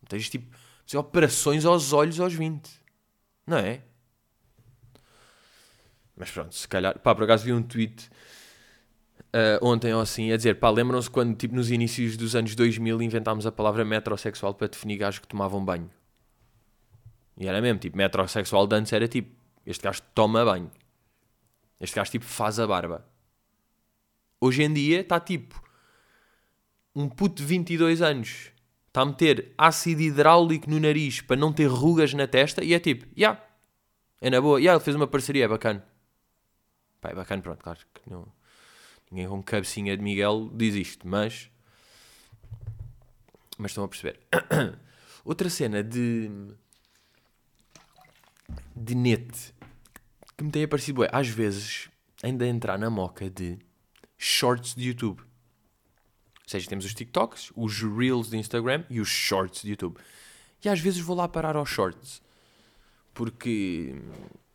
Tens 0.07 0.29
tipo 0.29 0.55
fazer 0.87 0.99
operações 0.99 1.64
aos 1.64 1.92
olhos 1.92 2.20
aos 2.20 2.33
20. 2.33 2.70
Não 3.47 3.59
é? 3.59 3.83
Mas 6.16 6.31
pronto, 6.31 6.55
se 6.55 6.66
calhar. 6.68 6.99
Pá, 6.99 7.14
por 7.14 7.25
acaso 7.25 7.44
vi 7.44 7.53
um 7.53 7.62
tweet 7.62 8.09
uh, 9.35 9.64
ontem 9.64 9.92
ou 9.92 10.01
assim 10.01 10.33
a 10.33 10.37
dizer: 10.37 10.59
pá, 10.59 10.70
lembram-se 10.70 11.11
quando, 11.11 11.37
tipo, 11.37 11.55
nos 11.55 11.70
inícios 11.70 12.16
dos 12.16 12.37
anos 12.37 12.55
2000 12.55 13.03
inventámos 13.03 13.47
a 13.47 13.53
palavra 13.53 13.85
metrosexual 13.85 14.55
para 14.55 14.68
definir 14.68 14.99
gajos 14.99 15.18
que 15.18 15.29
tomavam 15.29 15.64
banho. 15.64 15.90
E 17.37 17.49
era 17.49 17.61
mesmo, 17.61 17.81
tipo, 17.81 17.97
metrosexual 17.97 18.66
de 18.66 18.77
antes 18.77 18.92
era 18.92 19.09
tipo: 19.09 19.35
este 19.66 19.83
gajo 19.83 20.03
toma 20.14 20.44
banho. 20.44 20.70
Este 21.81 21.97
gajo, 21.97 22.11
tipo, 22.11 22.25
faz 22.25 22.61
a 22.61 22.66
barba. 22.66 23.05
Hoje 24.40 24.62
em 24.62 24.73
dia 24.73 25.01
está 25.01 25.18
tipo 25.18 25.62
um 26.94 27.09
puto 27.09 27.42
de 27.42 27.44
22 27.44 28.03
anos 28.03 28.53
está 28.94 29.02
a 29.02 29.07
meter 29.07 29.52
ácido 29.59 30.02
hidráulico 30.02 30.70
no 30.70 30.78
nariz 30.78 31.20
para 31.20 31.35
não 31.35 31.52
ter 31.52 31.66
rugas 31.66 32.14
na 32.14 32.28
testa 32.28 32.62
e 32.62 32.72
é 32.72 32.78
tipo, 32.78 33.04
já, 33.07 33.33
yeah, 33.33 33.46
é 34.20 34.30
na 34.30 34.40
boa, 34.40 34.61
já, 34.61 34.62
yeah, 34.62 34.76
ele 34.76 34.85
fez 34.85 34.94
uma 34.94 35.09
parceria, 35.09 35.46
é 35.46 35.48
bacana. 35.48 35.85
Pá, 37.00 37.11
é 37.11 37.14
bacana, 37.14 37.42
pronto, 37.42 37.61
claro 37.61 37.80
que 37.92 38.09
não, 38.09 38.24
ninguém 39.11 39.28
com 39.28 39.42
cabecinha 39.42 39.96
de 39.96 40.02
Miguel 40.02 40.48
diz 40.54 40.76
isto, 40.76 41.09
mas, 41.09 41.50
mas 43.59 43.72
estão 43.72 43.83
a 43.83 43.88
perceber. 43.88 44.20
Outra 45.24 45.50
cena 45.50 45.83
de, 45.83 46.30
de 48.76 48.94
net 48.94 49.52
que 50.38 50.44
me 50.44 50.52
tem 50.52 50.62
aparecido, 50.62 51.02
é, 51.02 51.11
às 51.11 51.26
vezes, 51.26 51.90
ainda 52.22 52.46
entrar 52.46 52.78
na 52.78 52.90
moca 52.90 53.28
de 53.28 53.59
shorts 54.16 54.76
de 54.76 54.87
YouTube. 54.87 55.20
Ou 56.44 56.50
seja, 56.50 56.68
temos 56.68 56.85
os 56.85 56.92
TikToks, 56.92 57.52
os 57.57 57.80
Reels 57.80 58.28
de 58.28 58.37
Instagram 58.37 58.85
e 58.90 59.00
os 59.00 59.09
Shorts 59.09 59.62
de 59.62 59.70
YouTube. 59.70 59.98
E 60.62 60.68
às 60.68 60.78
vezes 60.78 61.00
vou 61.00 61.16
lá 61.16 61.26
parar 61.26 61.57
aos 61.57 61.70
Shorts. 61.70 62.22
Porque. 63.14 63.94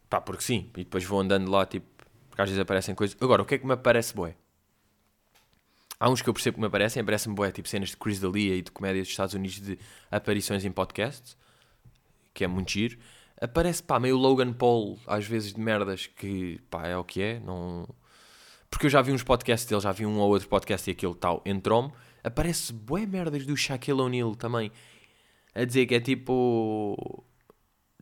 Pá, 0.07 0.21
porque 0.21 0.43
sim. 0.43 0.69
E 0.75 0.83
depois 0.83 1.03
vou 1.03 1.19
andando 1.19 1.49
lá, 1.49 1.65
tipo. 1.65 1.87
Porque 2.29 2.41
às 2.41 2.49
vezes 2.49 2.61
aparecem 2.61 2.93
coisas. 2.93 3.17
Agora, 3.19 3.41
o 3.41 3.45
que 3.45 3.55
é 3.55 3.57
que 3.57 3.65
me 3.65 3.73
aparece 3.73 4.13
boé? 4.13 4.35
Há 5.99 6.09
uns 6.09 6.21
que 6.21 6.29
eu 6.29 6.33
percebo 6.33 6.55
que 6.55 6.61
me 6.61 6.67
aparecem. 6.67 7.01
Aparecem 7.01 7.33
boé, 7.33 7.51
tipo 7.51 7.67
cenas 7.67 7.89
de 7.89 7.97
Chris 7.97 8.19
D'Elia 8.19 8.55
e 8.55 8.61
de 8.61 8.71
comédias 8.71 9.07
dos 9.07 9.11
Estados 9.11 9.33
Unidos 9.33 9.59
de 9.59 9.79
aparições 10.11 10.63
em 10.63 10.71
podcasts. 10.71 11.35
Que 12.35 12.43
é 12.43 12.47
muito 12.47 12.71
giro. 12.71 12.99
Aparece, 13.41 13.81
pá, 13.81 13.99
meio 13.99 14.17
Logan 14.17 14.53
Paul, 14.53 14.99
às 15.07 15.25
vezes 15.25 15.53
de 15.53 15.59
merdas 15.59 16.05
que, 16.05 16.59
pá, 16.69 16.87
é 16.87 16.95
o 16.95 17.03
que 17.03 17.21
é. 17.21 17.39
Não 17.39 17.87
porque 18.69 18.85
eu 18.85 18.89
já 18.89 19.01
vi 19.01 19.11
uns 19.11 19.23
podcasts 19.23 19.67
dele, 19.67 19.81
já 19.81 19.91
vi 19.91 20.05
um 20.05 20.17
ou 20.19 20.29
outro 20.29 20.47
podcast 20.47 20.89
e 20.89 20.91
aquele 20.91 21.15
tal 21.15 21.41
entrou-me. 21.45 21.91
Aparece 22.23 22.71
bué 22.71 23.05
merdas 23.05 23.45
do 23.45 23.55
Shaquille 23.57 24.01
O'Neal 24.01 24.35
também. 24.35 24.71
A 25.55 25.63
dizer 25.65 25.85
que 25.85 25.95
é 25.95 25.99
tipo. 25.99 27.23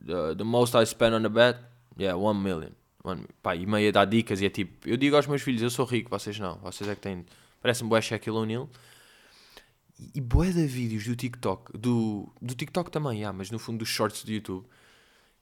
The, 0.04 0.36
the, 0.36 0.44
most 0.44 0.76
I 0.76 0.84
spend 0.86 1.14
on 1.14 1.24
a 1.24 1.28
bet, 1.28 1.58
yeah, 1.98 2.16
one 2.16 2.40
million. 2.40 2.72
One, 3.02 3.26
pá, 3.42 3.56
e 3.56 3.66
meio 3.66 3.88
a 3.88 3.92
dar 3.92 4.04
dicas 4.04 4.40
e 4.40 4.46
é 4.46 4.50
tipo. 4.50 4.88
Eu 4.88 4.96
digo 4.96 5.16
aos 5.16 5.26
meus 5.26 5.42
filhos, 5.42 5.62
eu 5.62 5.70
sou 5.70 5.86
rico, 5.86 6.10
vocês 6.10 6.38
não. 6.38 6.58
Vocês 6.58 6.88
é 6.88 6.94
que 6.94 7.00
têm. 7.00 7.24
Parece-me 7.60 7.88
bué 7.88 8.00
Shaquille 8.00 8.36
O'Neal. 8.36 8.68
E, 9.98 10.12
e 10.16 10.20
bué 10.20 10.50
de 10.50 10.66
vídeos 10.66 11.04
do 11.04 11.16
TikTok. 11.16 11.76
Do, 11.76 12.32
do 12.40 12.54
TikTok 12.54 12.90
também, 12.90 13.18
yeah, 13.20 13.36
mas 13.36 13.50
no 13.50 13.58
fundo 13.58 13.78
dos 13.78 13.88
shorts 13.88 14.24
do 14.24 14.32
YouTube. 14.32 14.66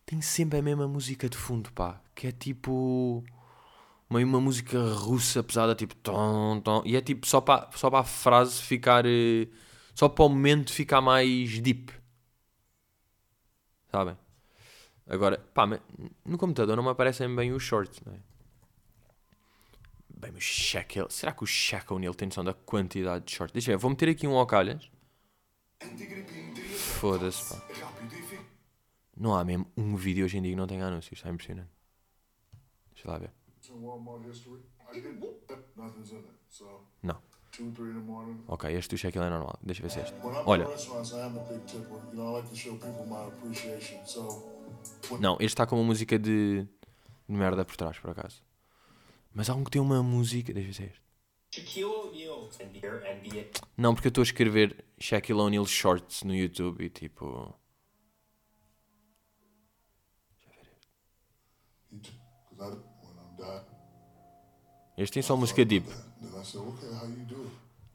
Tem 0.04 0.20
sempre 0.20 0.58
a 0.58 0.62
mesma 0.62 0.86
música 0.86 1.28
de 1.28 1.36
fundo, 1.36 1.72
pá. 1.72 2.00
Que 2.14 2.28
é 2.28 2.32
tipo 2.32 3.24
meio 4.10 4.26
uma 4.26 4.40
música 4.40 4.78
russa 4.94 5.42
pesada, 5.42 5.74
tipo 5.74 5.94
tom, 5.96 6.60
tom, 6.60 6.82
e 6.84 6.96
é 6.96 7.00
tipo 7.00 7.26
só 7.26 7.40
para 7.40 7.70
só 7.72 7.90
para 7.90 8.00
a 8.00 8.04
frase 8.04 8.62
ficar 8.62 9.04
eh, 9.06 9.48
só 9.94 10.08
para 10.08 10.24
o 10.24 10.28
momento 10.28 10.72
ficar 10.72 11.00
mais 11.00 11.58
deep. 11.60 11.92
Sabem? 13.90 14.16
Agora, 15.08 15.38
pá, 15.54 15.66
no 16.24 16.36
computador 16.36 16.76
não 16.76 16.82
me 16.82 16.90
aparecem 16.90 17.32
bem 17.34 17.52
os 17.52 17.62
shorts, 17.62 18.00
não 18.04 18.12
é? 18.12 18.18
Bem, 20.18 20.32
mas 20.32 20.42
Shaquille... 20.42 21.06
Será 21.10 21.32
que 21.32 21.44
o 21.44 21.46
Shaq 21.46 21.92
O'Neal 21.92 22.14
tem 22.14 22.26
noção 22.26 22.42
da 22.42 22.54
quantidade 22.54 23.24
de 23.24 23.32
shorts? 23.32 23.52
Deixa 23.52 23.70
eu 23.70 23.78
ver, 23.78 23.82
vou 23.82 23.90
meter 23.90 24.08
aqui 24.08 24.26
um 24.26 24.36
ao 24.36 24.46
calhas. 24.46 24.90
Foda-se, 26.98 27.54
pá. 27.54 27.62
Não 29.16 29.34
há 29.34 29.44
mesmo 29.44 29.70
um 29.76 29.94
vídeo 29.94 30.24
hoje 30.24 30.38
em 30.38 30.42
dia 30.42 30.52
que 30.52 30.56
não 30.56 30.66
tenha 30.66 30.86
anúncios, 30.86 31.18
está 31.18 31.30
impressionante. 31.30 31.70
Deixa 32.92 33.10
lá 33.10 33.18
ver. 33.18 33.30
Não. 37.02 37.20
Ok, 38.48 38.70
este 38.70 38.94
do 38.94 38.98
Shaquille 38.98 39.24
é 39.24 39.30
normal. 39.30 39.58
Deixa 39.62 39.80
eu 39.80 39.88
ver 39.88 39.90
se 39.90 40.00
é 40.00 40.02
este. 40.02 40.14
Olha. 40.46 40.66
Não, 45.20 45.34
este 45.34 45.46
está 45.46 45.66
com 45.66 45.76
uma 45.76 45.84
música 45.84 46.18
de, 46.18 46.62
de 47.28 47.34
merda 47.34 47.64
por 47.64 47.76
trás, 47.76 47.98
por 47.98 48.10
acaso. 48.10 48.42
Mas 49.32 49.48
há 49.50 49.54
um 49.54 49.64
que 49.64 49.70
tem 49.70 49.80
uma 49.80 50.02
música. 50.02 50.52
Deixa 50.52 50.68
eu 50.68 50.72
ver 50.72 50.74
se 50.74 50.82
é 50.82 50.86
este. 50.86 51.06
Não, 53.76 53.94
porque 53.94 54.08
eu 54.08 54.10
estou 54.10 54.22
a 54.22 54.24
escrever 54.24 54.84
Shaquille 54.98 55.40
O'Neal 55.40 55.66
Shorts 55.66 56.22
no 56.24 56.34
YouTube 56.34 56.84
e 56.84 56.90
tipo. 56.90 57.54
Este 61.92 62.95
tem 65.10 65.22
só 65.22 65.36
música 65.36 65.64
deep. 65.64 65.86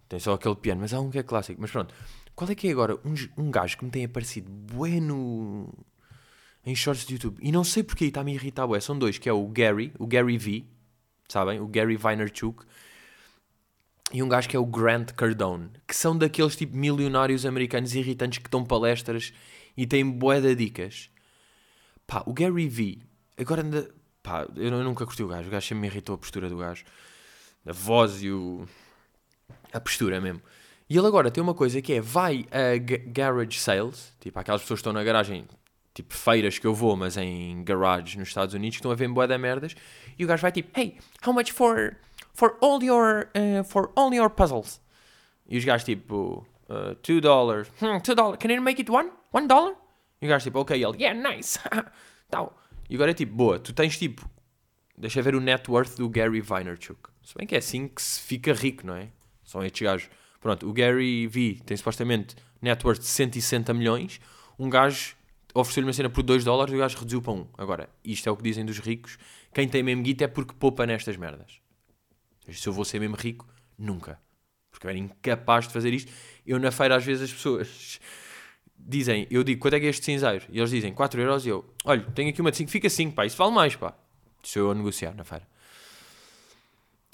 Tem 0.08 0.20
só 0.20 0.34
aquele 0.34 0.56
piano, 0.56 0.82
mas 0.82 0.94
há 0.94 1.00
um 1.00 1.10
que 1.10 1.18
é 1.18 1.24
clássico. 1.24 1.60
Mas 1.60 1.72
pronto, 1.72 1.94
qual 2.36 2.50
é 2.50 2.54
que 2.54 2.68
é 2.68 2.72
agora 2.72 2.96
um, 3.04 3.16
um 3.38 3.50
gajo 3.50 3.78
que 3.78 3.86
me 3.86 3.90
tem 3.90 4.06
aparecido 4.06 4.52
bueno 4.52 5.74
em 6.64 6.76
shorts 6.76 7.06
de 7.06 7.14
YouTube? 7.14 7.40
E 7.42 7.52
não 7.52 7.64
sei 7.64 7.82
porque 7.82 8.06
está-me 8.06 8.32
a 8.32 8.36
irritar. 8.36 8.68
São 8.82 8.98
dois, 8.98 9.18
que 9.18 9.28
é 9.28 9.34
o 9.34 9.48
Gary, 9.48 9.92
o 9.98 10.06
Gary 10.06 10.38
V, 10.38 10.66
sabem? 11.28 11.60
O 11.60 11.68
Gary 11.68 11.98
Vaynerchuk. 11.98 12.66
E 14.14 14.22
um 14.22 14.30
gajo 14.30 14.48
que 14.50 14.56
é 14.56 14.60
o 14.60 14.66
Grant 14.66 15.14
Cardone, 15.14 15.72
que 15.88 15.96
são 15.96 16.18
daqueles 16.18 16.56
tipo 16.56 16.76
milionários 16.76 17.46
americanos 17.46 17.96
irritantes 17.96 18.40
que 18.40 18.50
dão 18.50 18.64
palestras 18.64 19.34
e 19.76 19.88
têm 19.88 20.08
bué 20.08 20.42
de 20.42 20.54
dicas. 20.54 21.10
Pá, 22.06 22.22
o 22.28 22.34
Gary 22.34 22.68
V, 22.68 23.00
agora 23.38 23.64
ainda... 23.64 24.01
Pá, 24.24 24.48
eu 24.56 24.72
nunca 24.84 25.06
curti 25.06 25.24
o 25.24 25.28
gajo, 25.28 25.48
o 25.48 25.52
gajo 25.52 25.68
sempre 25.68 25.82
me 25.82 25.88
irritou 25.88 26.16
a 26.16 26.18
postura 26.18 26.50
do 26.50 26.58
gajo. 26.58 26.84
A 27.66 27.74
voz 27.74 28.22
e 28.24 28.32
o 28.32 28.68
a 29.74 29.80
postura 29.80 30.20
mesmo. 30.20 30.42
E 30.90 30.98
ele 30.98 31.08
agora 31.08 31.32
tem 31.32 31.42
uma 31.42 31.54
coisa 31.54 31.82
que 31.82 31.94
é, 31.94 32.02
vai 32.02 32.46
a 32.52 32.78
garage 32.78 33.60
sales, 33.60 34.14
tipo 34.20 34.38
aquelas 34.38 34.62
pessoas 34.62 34.80
que 34.80 34.82
estão 34.82 34.94
na 34.94 35.04
garagem, 35.04 35.48
tipo 35.94 36.14
feiras 36.14 36.60
que 36.60 36.68
eu 36.68 36.74
vou, 36.74 36.98
mas 36.98 37.16
em 37.16 37.64
garage 37.64 38.18
nos 38.18 38.28
Estados 38.28 38.54
Unidos, 38.54 38.76
que 38.76 38.80
estão 38.82 38.92
a 38.92 38.96
ver 38.96 39.08
boa 39.08 39.26
da 39.26 39.38
merdas, 39.38 39.74
e 40.20 40.26
o 40.26 40.28
gajo 40.28 40.42
vai 40.42 40.52
tipo, 40.52 40.78
hey, 40.78 40.98
how 41.26 41.34
much 41.34 41.54
for, 41.54 41.96
for, 42.34 42.58
all, 42.62 42.84
your, 42.84 43.30
uh, 43.36 43.64
for 43.64 43.92
all 43.96 44.14
your 44.14 44.30
puzzles? 44.30 44.82
E 45.48 45.58
os 45.58 45.64
gajos 45.64 45.86
tipo, 45.86 46.46
uh, 46.70 46.94
two 46.96 47.22
dollars, 47.22 47.70
hmm, 47.80 48.00
two 48.00 48.14
dollars, 48.14 48.38
can 48.38 48.52
you 48.52 48.62
make 48.62 48.82
it 48.82 48.92
one? 48.92 49.12
One 49.32 49.48
dollar? 49.48 49.76
E 50.22 50.26
o 50.26 50.30
gajo 50.30 50.44
tipo, 50.44 50.60
ok, 50.60 50.76
ele, 50.76 50.98
yeah, 51.02 51.18
nice, 51.18 51.58
tal. 52.30 52.54
E 52.92 52.96
agora 52.96 53.12
é 53.12 53.14
tipo, 53.14 53.34
boa, 53.34 53.58
tu 53.58 53.72
tens 53.72 53.98
tipo, 53.98 54.30
deixa 54.98 55.22
ver 55.22 55.34
o 55.34 55.40
net 55.40 55.72
worth 55.72 55.96
do 55.96 56.10
Gary 56.10 56.42
Vaynerchuk. 56.42 57.10
Se 57.24 57.34
bem 57.38 57.48
que 57.48 57.56
é 57.56 57.60
assim 57.60 57.88
que 57.88 58.02
se 58.02 58.20
fica 58.20 58.52
rico, 58.52 58.86
não 58.86 58.94
é? 58.94 59.08
São 59.46 59.64
estes 59.64 59.82
gajos. 59.82 60.10
Pronto, 60.42 60.70
o 60.70 60.74
Gary 60.74 61.26
V 61.26 61.62
tem 61.66 61.78
supostamente 61.78 62.36
net 62.62 62.86
worth 62.86 63.00
de 63.00 63.06
160 63.06 63.74
milhões. 63.74 64.20
Um 64.60 64.70
gajo 64.70 65.16
ofereceu-lhe 65.54 65.88
uma 65.88 65.94
cena 65.94 66.10
por 66.10 66.22
2 66.22 66.44
dólares 66.44 66.74
e 66.74 66.76
o 66.76 66.80
gajo 66.80 66.98
reduziu 66.98 67.22
para 67.22 67.32
1. 67.32 67.36
Um. 67.38 67.48
Agora, 67.58 67.90
isto 68.04 68.28
é 68.28 68.32
o 68.32 68.36
que 68.36 68.44
dizem 68.44 68.66
dos 68.66 68.80
ricos. 68.80 69.18
Quem 69.54 69.70
tem 69.70 69.82
mesmo 69.82 70.04
guita 70.04 70.26
é 70.26 70.28
porque 70.28 70.54
poupa 70.54 70.86
nestas 70.86 71.16
merdas. 71.16 71.62
Se 72.52 72.68
eu 72.68 72.74
vou 72.74 72.84
ser 72.84 73.00
mesmo 73.00 73.16
rico, 73.16 73.48
nunca. 73.78 74.20
Porque 74.70 74.86
eu 74.86 74.90
era 74.90 75.00
incapaz 75.00 75.66
de 75.66 75.72
fazer 75.72 75.94
isto. 75.94 76.12
Eu 76.46 76.60
na 76.60 76.72
feira, 76.72 76.98
às 76.98 77.06
vezes, 77.06 77.24
as 77.24 77.34
pessoas 77.34 78.02
dizem, 78.88 79.28
eu 79.30 79.44
digo, 79.44 79.62
quanto 79.62 79.76
é 79.76 79.80
que 79.80 79.86
é 79.86 79.90
este 79.90 80.06
cinzeiro? 80.06 80.46
E 80.50 80.58
eles 80.58 80.70
dizem 80.70 80.94
4 80.94 81.22
euros 81.22 81.46
e 81.46 81.50
eu, 81.50 81.66
olha, 81.86 82.02
tenho 82.16 82.30
aqui 82.30 82.42
uma 82.42 82.52
de 82.52 82.58
5, 82.58 82.72
fica 82.72 82.90
5, 82.90 83.14
pá, 83.14 83.26
isso 83.26 83.38
vale 83.38 83.52
mais, 83.52 83.76
pá. 83.76 83.94
Se 84.44 84.60
eu 84.60 84.74
negociar 84.74 85.14
na 85.16 85.24
feira. 85.24 85.48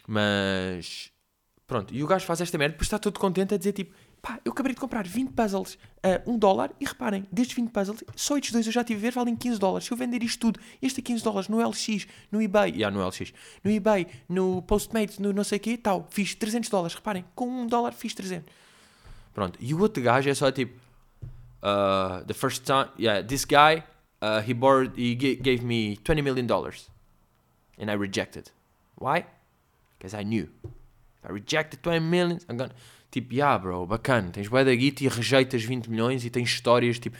Mas 0.08 1.12
Pronto, 1.68 1.94
e 1.94 2.02
o 2.02 2.08
gajo 2.08 2.26
faz 2.26 2.40
esta 2.40 2.58
merda, 2.58 2.72
depois 2.72 2.88
está 2.88 2.98
todo 2.98 3.20
contente 3.20 3.54
a 3.54 3.58
dizer 3.58 3.74
tipo, 3.74 3.94
pá, 4.22 4.40
eu 4.46 4.54
acabei 4.54 4.74
de 4.74 4.80
comprar 4.80 5.06
20 5.06 5.34
puzzles 5.34 5.78
a 6.02 6.22
1 6.26 6.40
dólar 6.40 6.72
e 6.80 6.86
reparem, 6.86 7.28
destes 7.30 7.58
20 7.58 7.72
puzzles, 7.72 8.04
só 8.16 8.38
estes 8.38 8.54
dois 8.54 8.66
eu 8.66 8.72
já 8.72 8.86
tive 8.86 9.00
a 9.00 9.02
ver, 9.02 9.12
valem 9.12 9.36
15 9.36 9.60
dólares. 9.60 9.86
Se 9.86 9.92
eu 9.92 9.98
vender 9.98 10.24
isto 10.24 10.40
tudo, 10.40 10.62
este 10.82 11.02
a 11.02 11.04
15 11.04 11.22
dólares 11.22 11.50
no 11.50 11.60
LX, 11.60 12.08
no 12.32 12.42
eBay, 12.42 12.72
yeah, 12.72 12.90
no 12.90 13.06
LX, 13.06 13.34
no 13.66 13.70
eBay, 13.70 14.08
no 14.30 14.62
Postmates, 14.62 15.20
no 15.20 15.34
não 15.34 15.44
sei 15.44 15.58
o 15.58 15.60
quê, 15.60 15.76
tal, 15.76 16.08
fiz 16.10 16.34
300 16.36 16.70
dólares, 16.70 16.96
reparem, 16.96 17.26
com 17.36 17.46
1 17.46 17.68
dólar 17.68 17.92
fiz 17.92 18.14
300. 18.14 18.50
Pronto, 19.34 19.60
e 19.62 19.74
o 19.74 19.82
outro 19.82 20.02
gajo 20.02 20.30
é 20.30 20.34
só 20.34 20.50
tipo, 20.50 20.80
uh, 21.63 22.24
the 22.26 22.34
first 22.34 22.65
time, 22.65 22.89
yeah, 22.98 23.22
this 23.22 23.46
guy, 23.46 23.84
uh, 24.22 24.41
he 24.41 24.54
borrowed, 24.54 24.96
he 24.96 25.15
gave 25.15 25.63
me 25.63 25.98
20 25.98 26.22
million 26.22 26.48
dollars 26.48 26.89
and 27.78 27.89
I 27.89 27.93
rejected. 27.93 28.52
Why? 28.96 29.26
Because 29.98 30.13
I 30.13 30.24
knew. 30.24 30.50
I 31.24 31.32
rejected 31.32 31.82
20 31.84 32.00
million. 32.00 32.39
I'm 32.50 32.58
gonna... 32.58 32.74
Tipo, 33.12 33.34
yeah, 33.34 33.58
bro, 33.58 33.86
bacana. 33.86 34.32
Tens 34.32 34.48
bué 34.48 34.63
da 34.63 34.76
guita 34.76 35.04
e 35.04 35.08
rejeitas 35.08 35.63
20 35.63 35.89
milhões 35.89 36.26
e 36.26 36.30
tens 36.30 36.50
histórias, 36.50 37.00
tipo... 37.00 37.17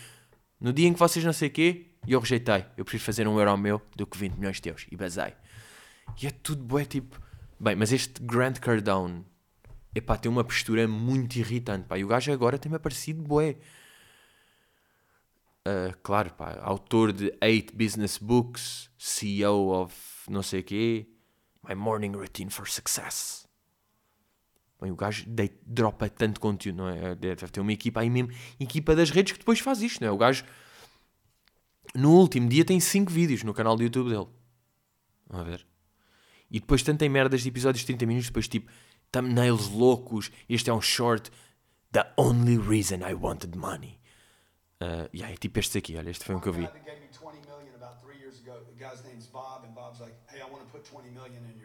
No 0.60 0.74
dia 0.74 0.88
em 0.88 0.94
que 0.94 1.00
vocês 1.00 1.24
não 1.24 1.34
sei 1.34 1.50
o 1.50 1.52
quê, 1.52 1.86
eu 2.08 2.20
rejeitei. 2.20 2.66
Eu 2.76 2.84
prefiro 2.84 3.04
fazer 3.04 3.28
um 3.28 3.40
euro 3.40 3.58
meu 3.58 3.82
do 3.96 4.06
que 4.06 4.18
20 4.18 4.34
milhões 4.36 4.60
teus. 4.60 4.86
E 4.92 4.96
basei. 4.96 5.34
E 6.22 6.28
é 6.28 6.32
tudo 6.32 6.64
bué, 6.64 6.86
tipo... 6.86 7.22
Bem, 7.60 7.76
mas 7.76 7.92
este 7.92 8.22
Grant 8.22 8.60
Cardone... 8.60 9.26
Epá, 9.96 10.18
tem 10.18 10.32
uma 10.32 10.44
postura 10.44 10.88
muito 10.88 11.38
irritante, 11.38 11.88
pá. 11.88 11.98
E 11.98 12.04
o 12.04 12.08
gajo 12.08 12.32
agora 12.32 12.60
tem-me 12.60 12.76
aparecido 12.76 13.22
bué. 13.22 13.56
Uh, 15.68 15.98
claro, 16.02 16.34
pá. 16.34 16.58
Autor 16.62 17.12
de 17.12 17.36
8 17.42 17.76
business 17.76 18.18
books. 18.18 18.90
CEO 18.98 19.70
of 19.70 19.94
não 20.30 20.42
sei 20.42 20.64
quê. 20.64 21.08
My 21.68 21.76
morning 21.76 22.12
routine 22.12 22.50
for 22.50 22.68
success. 22.68 23.46
Bem, 24.80 24.92
o 24.92 24.96
gajo 24.96 25.26
de, 25.28 25.52
dropa 25.66 26.08
tanto 26.10 26.40
conteúdo, 26.40 26.78
não 26.78 26.88
é? 26.88 27.16
Deve 27.16 27.48
ter 27.48 27.60
uma 27.60 27.74
equipa 27.74 28.02
aí 28.02 28.10
mesmo, 28.10 28.32
equipa 28.60 28.96
das 28.96 29.10
redes 29.10 29.34
que 29.34 29.40
depois 29.40 29.60
faz 29.60 29.82
isto, 29.82 30.02
não 30.02 30.08
é? 30.08 30.12
O 30.12 30.18
gajo, 30.18 30.46
no 31.96 32.12
último 32.12 32.48
dia, 32.48 32.64
tem 32.64 32.80
5 32.80 33.12
vídeos 33.12 33.44
no 33.44 33.54
canal 33.54 33.76
do 33.76 33.82
YouTube 33.82 34.10
dele. 34.10 34.28
Vamos 35.28 35.48
ver. 35.48 35.66
E 36.50 36.60
depois 36.60 36.84
tanto 36.84 37.00
tem 37.00 37.10
merdas 37.10 37.42
de 37.42 37.50
episódios 37.50 37.82
de 37.82 37.88
30 37.88 38.06
minutos, 38.06 38.30
depois 38.30 38.48
tipo, 38.48 38.72
thumbnails 39.12 39.68
loucos, 39.70 40.32
este 40.48 40.70
é 40.70 40.74
um 40.74 40.82
short, 40.82 41.32
The 41.92 42.14
Only 42.16 42.58
Reason 42.58 42.98
I 42.98 43.16
Wanted 43.16 43.58
Money. 43.58 43.97
Uh, 44.80 45.10
yeah, 45.14 45.34
é 45.34 45.38
tipo 45.38 45.58
este 45.60 45.78
aqui, 45.80 45.98
olha, 45.98 46.10
este 46.10 46.24
foi 46.24 46.36
um 46.36 46.40
que 46.40 46.48
eu 46.48 46.54
vi. 46.54 46.70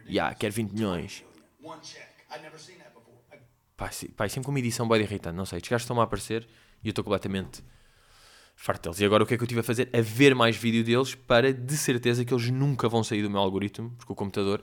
Yeah, 0.09 0.35
quer 0.35 0.51
20 0.51 0.72
milhões. 0.72 1.25
Pá, 3.77 3.90
pá, 4.16 4.29
sempre 4.29 4.44
com 4.44 4.51
uma 4.51 4.59
edição 4.59 4.88
bem 4.88 5.01
irritante, 5.03 5.37
não 5.37 5.44
sei. 5.44 5.59
Estes 5.59 5.70
gajos 5.70 5.83
estão-me 5.83 6.01
a 6.01 6.05
aparecer 6.05 6.48
e 6.83 6.88
eu 6.88 6.90
estou 6.90 7.05
completamente 7.05 7.62
farto 8.57 8.85
deles. 8.85 9.01
E 9.01 9.05
agora 9.05 9.25
o 9.25 9.27
que 9.27 9.35
é 9.35 9.37
que 9.37 9.42
eu 9.42 9.48
tive 9.48 9.61
a 9.61 9.62
fazer? 9.62 9.90
A 9.92 10.01
ver 10.01 10.35
mais 10.35 10.57
vídeo 10.57 10.85
deles 10.85 11.14
para 11.14 11.53
de 11.53 11.77
certeza 11.77 12.25
que 12.25 12.33
eles 12.33 12.48
nunca 12.51 12.88
vão 12.88 13.05
sair 13.05 13.22
do 13.22 13.31
meu 13.31 13.40
algoritmo, 13.40 13.90
porque 13.98 14.12
o 14.12 14.16
computador, 14.16 14.62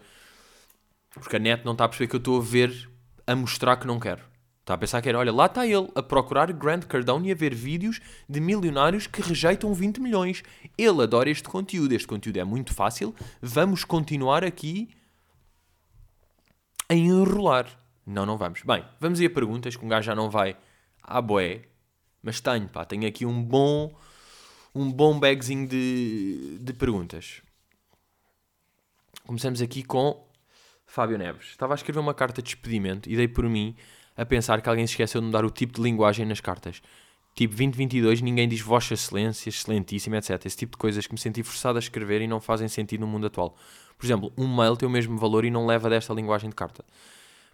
porque 1.12 1.36
a 1.36 1.40
net 1.40 1.64
não 1.66 1.74
está 1.74 1.86
a 1.86 1.90
perceber 1.90 2.10
que 2.10 2.16
eu 2.16 2.20
estou 2.20 2.40
a 2.40 2.44
ver, 2.44 2.90
a 3.28 3.36
mostrar 3.36 3.78
que 3.78 3.86
não 3.86 4.00
quero. 4.00 4.24
Está 4.70 4.76
a 4.76 4.78
pensar 4.78 5.02
que 5.02 5.10
era, 5.10 5.18
olha, 5.18 5.34
lá 5.34 5.48
está 5.48 5.66
ele 5.66 5.90
a 5.96 6.04
procurar 6.04 6.54
Grant 6.54 6.86
Cardone 6.86 7.30
e 7.30 7.32
a 7.32 7.36
ver 7.36 7.56
vídeos 7.56 8.00
de 8.30 8.40
milionários 8.40 9.08
que 9.08 9.20
rejeitam 9.20 9.74
20 9.74 10.00
milhões. 10.00 10.44
Ele 10.78 11.02
adora 11.02 11.28
este 11.28 11.50
conteúdo, 11.50 11.92
este 11.92 12.08
conteúdo 12.08 12.38
é 12.38 12.44
muito 12.44 12.72
fácil, 12.72 13.16
vamos 13.42 13.84
continuar 13.84 14.44
aqui 14.44 14.88
a 16.88 16.94
enrolar. 16.94 17.66
Não, 18.06 18.28
não 18.28 18.38
vamos. 18.38 18.62
Bem, 18.62 18.86
vamos 19.00 19.20
ir 19.20 19.26
a 19.26 19.30
perguntas, 19.32 19.76
que 19.76 19.84
um 19.84 19.90
gajo 19.90 20.06
já 20.06 20.14
não 20.14 20.30
vai 20.30 20.56
à 21.02 21.20
boé, 21.20 21.64
mas 22.22 22.40
tenho, 22.40 22.70
pá, 22.70 22.86
tenho 22.86 23.08
aqui 23.08 23.26
um 23.26 23.42
bom, 23.42 23.92
um 24.76 24.92
bom 24.92 25.20
bagzinho 25.20 25.68
de, 25.68 26.60
de 26.62 26.74
perguntas. 26.74 27.42
Começamos 29.26 29.64
aqui 29.64 29.82
com 29.82 30.30
Fábio 30.86 31.18
Neves. 31.18 31.48
Estava 31.48 31.74
a 31.74 31.76
escrever 31.76 31.98
uma 32.00 32.14
carta 32.14 32.40
de 32.40 32.52
despedimento 32.52 33.10
e 33.10 33.16
dei 33.16 33.28
por 33.28 33.46
mim 33.46 33.76
a 34.20 34.26
pensar 34.26 34.62
que 34.62 34.70
alguém 34.70 34.86
se 34.86 34.94
esqueceu 34.94 35.22
de 35.22 35.28
mudar 35.28 35.46
o 35.46 35.50
tipo 35.50 35.74
de 35.74 35.82
linguagem 35.82 36.26
nas 36.26 36.42
cartas. 36.42 36.82
Tipo 37.36 37.56
2022, 37.56 38.22
ninguém 38.22 38.50
diz 38.50 38.60
Vossa 38.60 38.94
Excelência, 38.94 39.50
Excelentíssima, 39.50 40.18
etc. 40.18 40.46
Esse 40.46 40.58
tipo 40.58 40.74
de 40.74 40.78
coisas 40.78 41.08
que 41.08 41.14
me 41.14 41.20
senti 41.20 41.42
forçado 41.42 41.78
a 41.78 41.80
escrever 41.80 42.22
e 42.22 42.28
não 42.28 42.42
fazem 42.42 42.68
sentido 42.68 43.02
no 43.02 43.08
mundo 43.08 43.28
atual. 43.28 43.56
Por 43.98 44.06
exemplo, 44.06 44.34
um 44.38 44.54
mail 44.54 44.76
tem 44.76 44.88
o 44.88 44.92
mesmo 44.92 45.18
valor 45.18 45.46
e 45.46 45.50
não 45.50 45.66
leva 45.66 45.90
desta 45.90 46.14
linguagem 46.14 46.50
de 46.50 46.56
carta. 46.56 46.84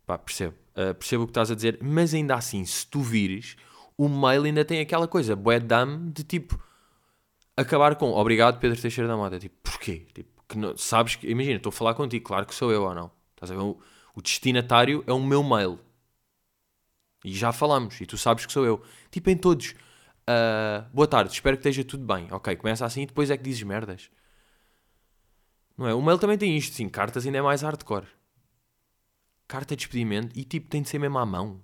Pá, 0.05 0.17
percebo. 0.17 0.55
Uh, 0.71 0.93
percebo 0.95 1.23
o 1.23 1.27
que 1.27 1.31
estás 1.31 1.51
a 1.51 1.55
dizer, 1.55 1.77
mas 1.81 2.13
ainda 2.13 2.35
assim, 2.35 2.65
se 2.65 2.85
tu 2.87 3.01
vires, 3.01 3.55
o 3.97 4.09
mail 4.09 4.43
ainda 4.43 4.65
tem 4.65 4.79
aquela 4.79 5.07
coisa, 5.07 5.35
bué 5.35 5.59
dame, 5.59 6.11
de 6.11 6.23
tipo, 6.23 6.59
acabar 7.55 7.95
com 7.95 8.11
obrigado 8.11 8.59
Pedro 8.59 8.79
Teixeira 8.79 9.07
da 9.07 9.15
Mota. 9.15 9.39
Tipo, 9.39 9.55
porquê? 9.63 10.05
Tipo, 10.13 10.29
que 10.47 10.57
não, 10.57 10.77
sabes 10.77 11.15
que, 11.15 11.27
imagina, 11.27 11.57
estou 11.57 11.69
a 11.69 11.73
falar 11.73 11.93
contigo, 11.93 12.25
claro 12.25 12.45
que 12.45 12.53
sou 12.53 12.71
eu 12.71 12.83
ou 12.83 12.93
não. 12.93 13.11
Estás 13.35 13.51
a 13.51 13.55
ver? 13.55 13.61
O, 13.61 13.77
o 14.15 14.21
destinatário 14.21 15.03
é 15.07 15.13
o 15.13 15.19
meu 15.19 15.43
mail. 15.43 15.79
E 17.25 17.33
já 17.33 17.51
falamos, 17.51 17.99
e 17.99 18.05
tu 18.05 18.19
sabes 18.19 18.45
que 18.45 18.53
sou 18.53 18.63
eu. 18.63 18.83
Tipo 19.09 19.31
em 19.31 19.35
todos. 19.35 19.71
Uh, 20.29 20.85
boa 20.93 21.07
tarde, 21.07 21.33
espero 21.33 21.57
que 21.57 21.61
esteja 21.67 21.83
tudo 21.83 22.05
bem. 22.05 22.27
Ok, 22.31 22.55
começa 22.55 22.85
assim 22.85 23.01
e 23.01 23.05
depois 23.07 23.31
é 23.31 23.35
que 23.35 23.43
dizes 23.43 23.63
merdas. 23.63 24.11
Não 25.75 25.87
é? 25.87 25.95
O 25.95 26.03
mail 26.03 26.19
também 26.19 26.37
tem 26.37 26.55
isto, 26.55 26.75
sim. 26.75 26.87
Cartas 26.87 27.25
ainda 27.25 27.39
é 27.39 27.41
mais 27.41 27.63
hardcore. 27.63 28.05
Carta 29.47 29.75
de 29.75 29.79
despedimento 29.79 30.37
e 30.37 30.43
tipo 30.43 30.69
tem 30.69 30.83
de 30.83 30.89
ser 30.89 30.99
mesmo 30.99 31.17
à 31.17 31.25
mão. 31.25 31.63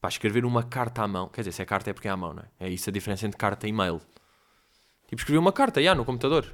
Para 0.00 0.10
escrever 0.10 0.44
uma 0.44 0.62
carta 0.62 1.02
à 1.02 1.08
mão. 1.08 1.28
Quer 1.28 1.40
dizer, 1.40 1.52
se 1.52 1.62
é 1.62 1.64
carta 1.64 1.90
é 1.90 1.92
porque 1.92 2.06
é 2.06 2.12
à 2.12 2.16
mão, 2.16 2.32
não 2.32 2.44
é? 2.44 2.66
É 2.66 2.70
isso 2.70 2.88
a 2.88 2.92
diferença 2.92 3.26
entre 3.26 3.36
carta 3.36 3.66
e 3.66 3.72
mail. 3.72 4.00
Tipo, 5.08 5.22
escrever 5.22 5.38
uma 5.38 5.52
carta, 5.52 5.82
já, 5.82 5.92
no 5.92 6.04
computador. 6.04 6.46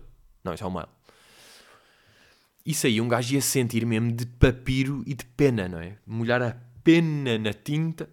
Não, 0.42 0.54
isso 0.54 0.64
é 0.64 0.66
um 0.66 0.70
mail. 0.70 0.88
Isso 2.64 2.86
aí 2.86 3.02
um 3.02 3.06
gajo 3.06 3.34
ia 3.34 3.42
sentir 3.42 3.84
mesmo 3.84 4.10
de 4.10 4.24
papiro 4.24 5.04
e 5.06 5.12
de 5.14 5.26
pena, 5.26 5.68
não 5.68 5.78
é? 5.78 5.98
Molhar 6.06 6.40
a 6.42 6.65
pena 6.86 7.36
na 7.36 7.52
tinta. 7.52 8.08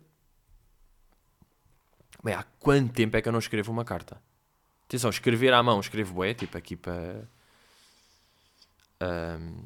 Bem, 2.24 2.34
há 2.34 2.42
quanto 2.60 2.92
tempo 2.92 3.16
é 3.16 3.22
que 3.22 3.28
eu 3.28 3.32
não 3.32 3.38
escrevo 3.38 3.72
uma 3.72 3.86
carta? 3.86 4.20
Atenção, 4.86 5.12
escrever 5.12 5.54
à 5.54 5.62
mão, 5.62 5.80
escrevo 5.80 6.24
é, 6.24 6.34
tipo 6.34 6.58
aqui 6.58 6.76
para. 6.76 7.30
Um, 9.00 9.64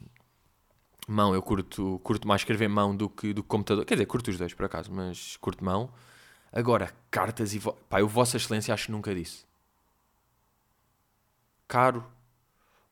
mão, 1.08 1.34
eu 1.34 1.42
curto, 1.42 2.02
curto 2.04 2.28
mais 2.28 2.42
escrever 2.42 2.68
mão 2.68 2.94
do 2.94 3.10
que 3.10 3.34
do 3.34 3.42
computador. 3.42 3.86
Quer 3.86 3.94
dizer, 3.94 4.08
curto 4.08 4.30
os 4.30 4.38
dois 4.38 4.54
por 4.54 4.66
acaso, 4.66 4.92
mas 4.92 5.38
curto 5.38 5.64
mão. 5.64 5.90
Agora, 6.52 6.94
cartas 7.10 7.54
e. 7.54 7.60
Vo... 7.60 7.72
Pá, 7.90 8.02
eu, 8.02 8.10
Vossa 8.10 8.36
Excelência, 8.36 8.74
acho 8.74 8.88
que 8.88 8.92
nunca 8.92 9.16
disse. 9.16 9.46
Caro, 11.66 12.06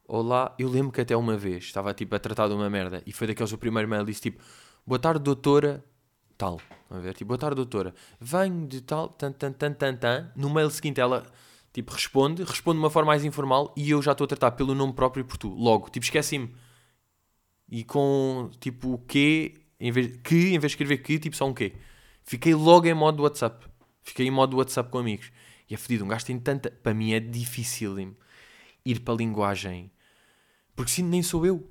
olá. 0.08 0.56
Eu 0.58 0.69
lembro 0.69 0.93
que 0.93 1.01
até 1.01 1.15
uma 1.17 1.36
vez 1.36 1.65
estava 1.65 1.93
tipo 1.93 2.15
a 2.15 2.19
tratar 2.19 2.47
de 2.47 2.54
uma 2.54 2.69
merda 2.69 3.04
e 3.06 3.12
foi 3.12 3.28
daqueles 3.28 3.51
o 3.51 3.58
primeiro 3.58 3.89
mail 3.89 4.06
disse 4.06 4.21
tipo: 4.21 4.41
Boa 4.88 4.99
tarde, 4.99 5.21
doutora. 5.21 5.84
Tal. 6.38 6.60
A 6.89 7.00
ver, 7.00 7.13
tipo, 7.13 7.30
boa 7.30 7.38
tarde, 7.38 7.56
doutora. 7.56 7.93
Venho 8.19 8.67
de 8.67 8.82
tal, 8.82 9.10
tan, 9.10 9.32
tan, 9.32 9.52
tan, 9.54 9.74
tan, 9.74 9.95
tan. 9.95 10.32
No 10.36 10.50
mail 10.50 10.69
seguinte 10.69 11.00
ela 11.00 11.26
tipo 11.71 11.91
responde, 11.91 12.43
responde 12.43 12.78
de 12.78 12.84
uma 12.84 12.89
forma 12.89 13.08
mais 13.08 13.26
informal 13.26 13.74
e 13.76 13.89
eu 13.89 14.02
já 14.02 14.13
estou 14.13 14.24
a 14.24 14.28
tratar 14.30 14.52
pelo 14.52 14.74
nome 14.74 14.93
próprio 14.93 15.26
por 15.26 15.38
tu. 15.38 15.50
Logo, 15.50 15.89
tipo, 15.89 16.06
esqueci-me 16.06 16.54
e 17.69 17.84
com 17.84 18.50
tipo 18.60 18.93
o 18.93 18.98
que, 18.98 19.56
em 19.80 19.91
vez, 19.91 20.17
que, 20.24 20.54
em 20.54 20.60
vez 20.60 20.62
de 20.62 20.67
escrever 20.67 20.98
que, 21.00 21.19
tipo 21.19 21.36
só 21.36 21.48
um 21.48 21.54
que. 21.54 21.74
Fiquei 22.24 22.56
logo 22.56 22.88
em 22.88 22.93
modo 22.93 23.24
WhatsApp. 23.24 23.67
Fiquei 24.02 24.28
em 24.28 24.32
modo 24.32 24.58
WhatsApp 24.58 24.89
com 24.89 24.98
amigos. 24.98 25.32
E 25.69 25.74
é 25.74 25.78
fedido, 25.78 26.06
um 26.06 26.08
gajo 26.08 26.26
tem 26.26 26.39
tanta. 26.39 26.71
Para 26.71 26.93
mim 26.93 27.13
é 27.13 27.19
difícil 27.19 28.15
ir 28.84 29.00
para 29.02 29.13
a 29.13 29.17
linguagem. 29.17 29.91
Porque 30.76 30.91
sinto 30.91 31.10
nem 31.10 31.24
sou 31.24 31.45
eu. 31.45 31.67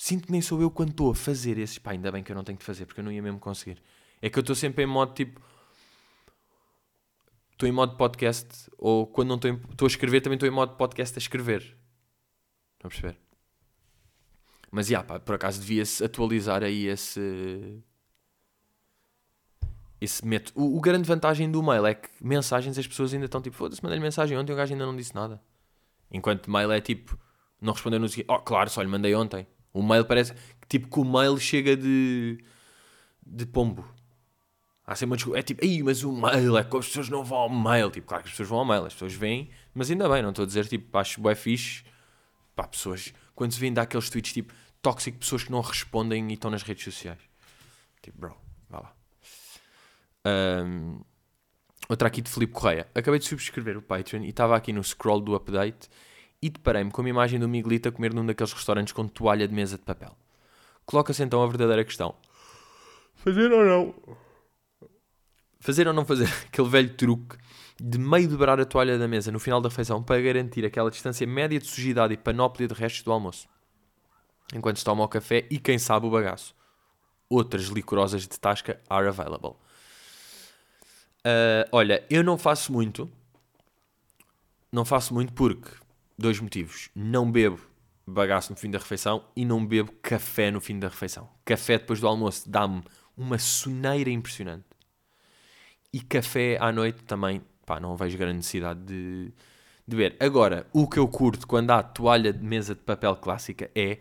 Sinto 0.00 0.26
que 0.26 0.32
nem 0.32 0.40
sou 0.40 0.62
eu 0.62 0.70
quando 0.70 0.90
estou 0.90 1.10
a 1.10 1.14
fazer 1.14 1.58
esses. 1.58 1.76
Pá, 1.76 1.90
ainda 1.90 2.12
bem 2.12 2.22
que 2.22 2.30
eu 2.30 2.36
não 2.36 2.44
tenho 2.44 2.56
que 2.56 2.64
fazer, 2.64 2.86
porque 2.86 3.00
eu 3.00 3.04
não 3.04 3.10
ia 3.10 3.20
mesmo 3.20 3.40
conseguir. 3.40 3.82
É 4.22 4.30
que 4.30 4.38
eu 4.38 4.42
estou 4.42 4.54
sempre 4.54 4.84
em 4.84 4.86
modo 4.86 5.12
tipo. 5.12 5.42
Estou 7.50 7.68
em 7.68 7.72
modo 7.72 7.96
podcast, 7.96 8.70
ou 8.78 9.08
quando 9.08 9.30
não 9.30 9.34
estou, 9.34 9.50
estou 9.72 9.86
a 9.86 9.88
escrever, 9.88 10.20
também 10.20 10.36
estou 10.36 10.48
em 10.48 10.52
modo 10.52 10.76
podcast 10.76 11.18
a 11.18 11.20
escrever. 11.20 11.62
Estão 12.74 12.86
a 12.86 12.88
perceber? 12.90 13.18
Mas, 14.70 14.88
yeah, 14.88 15.04
pá, 15.04 15.18
por 15.18 15.34
acaso 15.34 15.60
devia-se 15.60 16.04
atualizar 16.04 16.62
aí 16.62 16.86
esse... 16.86 17.82
Esse 20.00 20.24
método. 20.24 20.60
O, 20.60 20.76
o, 20.76 20.80
grande 20.80 21.08
vantagem 21.08 21.50
do 21.50 21.60
mail 21.60 21.84
é 21.84 21.94
que 21.94 22.08
mensagens 22.20 22.78
as 22.78 22.86
pessoas 22.86 23.12
ainda 23.12 23.26
estão 23.26 23.42
tipo, 23.42 23.56
foda-se, 23.56 23.82
mandei-lhe 23.82 24.04
mensagem 24.04 24.38
ontem 24.38 24.52
o 24.52 24.56
gajo 24.56 24.72
ainda 24.72 24.86
não 24.86 24.96
disse 24.96 25.12
nada. 25.12 25.42
Enquanto 26.08 26.48
mail 26.48 26.70
é 26.70 26.80
tipo, 26.80 27.18
não 27.60 27.72
respondeu 27.72 27.98
no 27.98 28.08
seguinte, 28.08 28.28
oh, 28.30 28.38
claro, 28.38 28.70
só 28.70 28.80
lhe 28.80 28.88
mandei 28.88 29.12
ontem. 29.12 29.44
O 29.78 29.82
mail 29.82 30.04
parece 30.04 30.34
tipo 30.68 30.88
que 30.88 30.98
o 31.00 31.04
mail 31.04 31.38
chega 31.38 31.76
de, 31.76 32.38
de 33.24 33.46
pombo. 33.46 33.88
Há 34.84 34.94
sempre 34.94 35.12
uma 35.12 35.16
desculpa. 35.16 35.38
É 35.38 35.42
tipo, 35.42 35.64
Ei, 35.64 35.82
mas 35.82 36.02
o 36.02 36.12
mail 36.12 36.56
é 36.56 36.64
que 36.64 36.76
as 36.76 36.86
pessoas 36.86 37.08
não 37.08 37.22
vão 37.22 37.38
ao 37.38 37.50
mail. 37.50 37.90
Tipo, 37.90 38.06
claro 38.06 38.22
que 38.22 38.28
as 38.28 38.32
pessoas 38.32 38.48
vão 38.48 38.58
ao 38.58 38.64
mail, 38.64 38.86
as 38.86 38.94
pessoas 38.94 39.12
vêm, 39.12 39.50
mas 39.74 39.90
ainda 39.90 40.08
bem, 40.08 40.22
não 40.22 40.30
estou 40.30 40.44
a 40.44 40.46
dizer 40.46 40.66
tipo, 40.66 40.96
acho 40.96 41.20
bué 41.20 41.34
fixe. 41.34 41.84
Pá, 42.56 42.66
pessoas 42.66 43.12
quando 43.34 43.52
se 43.52 43.60
vêem 43.60 43.72
daqueles 43.72 44.10
tweets 44.10 44.32
tipo 44.32 44.52
tóxico, 44.82 45.18
pessoas 45.18 45.44
que 45.44 45.52
não 45.52 45.60
respondem 45.60 46.28
e 46.30 46.34
estão 46.34 46.50
nas 46.50 46.62
redes 46.62 46.84
sociais. 46.84 47.20
Tipo, 48.02 48.18
bro, 48.18 48.36
vá 48.68 48.80
lá. 48.80 48.96
Um, 50.26 51.00
outra 51.88 52.08
aqui 52.08 52.20
de 52.20 52.30
Felipe 52.30 52.52
Correia. 52.52 52.88
Acabei 52.94 53.20
de 53.20 53.26
subscrever 53.26 53.76
o 53.76 53.82
Patreon 53.82 54.22
e 54.24 54.30
estava 54.30 54.56
aqui 54.56 54.72
no 54.72 54.82
scroll 54.82 55.20
do 55.20 55.34
update 55.34 55.88
e 56.40 56.48
deparei-me 56.50 56.90
com 56.90 57.02
uma 57.02 57.08
imagem 57.08 57.38
do 57.38 57.48
Miguelito 57.48 57.88
a 57.88 57.92
comer 57.92 58.14
num 58.14 58.24
daqueles 58.24 58.52
restaurantes 58.52 58.92
com 58.92 59.06
toalha 59.06 59.46
de 59.46 59.54
mesa 59.54 59.76
de 59.76 59.84
papel. 59.84 60.16
Coloca-se 60.86 61.22
então 61.22 61.42
a 61.42 61.46
verdadeira 61.46 61.84
questão: 61.84 62.14
fazer 63.14 63.52
ou 63.52 63.64
não? 63.64 63.94
Fazer 65.60 65.88
ou 65.88 65.92
não 65.92 66.04
fazer 66.04 66.28
aquele 66.46 66.68
velho 66.68 66.94
truque 66.96 67.36
de 67.80 67.98
meio 67.98 68.28
dobrar 68.28 68.60
a 68.60 68.64
toalha 68.64 68.98
da 68.98 69.06
mesa 69.06 69.30
no 69.30 69.38
final 69.38 69.60
da 69.60 69.68
refeição 69.68 70.02
para 70.02 70.20
garantir 70.20 70.64
aquela 70.64 70.90
distância 70.90 71.26
média 71.26 71.58
de 71.58 71.66
sujidade 71.66 72.14
e 72.14 72.16
panóplia 72.16 72.66
de 72.66 72.74
restos 72.74 73.02
do 73.02 73.12
almoço. 73.12 73.48
Enquanto 74.54 74.78
se 74.78 74.84
toma 74.84 75.04
o 75.04 75.08
café 75.08 75.46
e 75.50 75.58
quem 75.58 75.78
sabe 75.78 76.06
o 76.06 76.10
bagaço. 76.10 76.54
Outras 77.28 77.64
licorosas 77.66 78.22
de 78.22 78.40
tasca 78.40 78.80
are 78.88 79.06
available. 79.06 79.56
Uh, 81.20 81.68
olha, 81.70 82.04
eu 82.08 82.24
não 82.24 82.38
faço 82.38 82.72
muito. 82.72 83.10
Não 84.72 84.84
faço 84.84 85.12
muito 85.12 85.32
porque 85.34 85.70
dois 86.18 86.40
motivos. 86.40 86.90
Não 86.94 87.30
bebo 87.30 87.60
bagaço 88.06 88.52
no 88.52 88.58
fim 88.58 88.70
da 88.70 88.78
refeição 88.78 89.24
e 89.36 89.44
não 89.44 89.64
bebo 89.64 89.92
café 90.02 90.50
no 90.50 90.60
fim 90.60 90.78
da 90.78 90.88
refeição. 90.88 91.28
Café 91.44 91.78
depois 91.78 92.00
do 92.00 92.08
almoço 92.08 92.50
dá-me 92.50 92.82
uma 93.16 93.38
soneira 93.38 94.10
impressionante. 94.10 94.64
E 95.92 96.00
café 96.00 96.58
à 96.60 96.72
noite 96.72 97.04
também 97.04 97.42
pá, 97.68 97.78
não 97.78 97.94
vejo 97.96 98.16
grande 98.16 98.38
necessidade 98.38 98.80
de, 98.80 99.32
de 99.86 99.96
ver. 99.96 100.16
Agora, 100.18 100.66
o 100.72 100.88
que 100.88 100.98
eu 100.98 101.06
curto 101.06 101.46
quando 101.46 101.70
há 101.70 101.82
toalha 101.82 102.32
de 102.32 102.42
mesa 102.42 102.74
de 102.74 102.80
papel 102.80 103.14
clássica 103.16 103.70
é. 103.74 103.98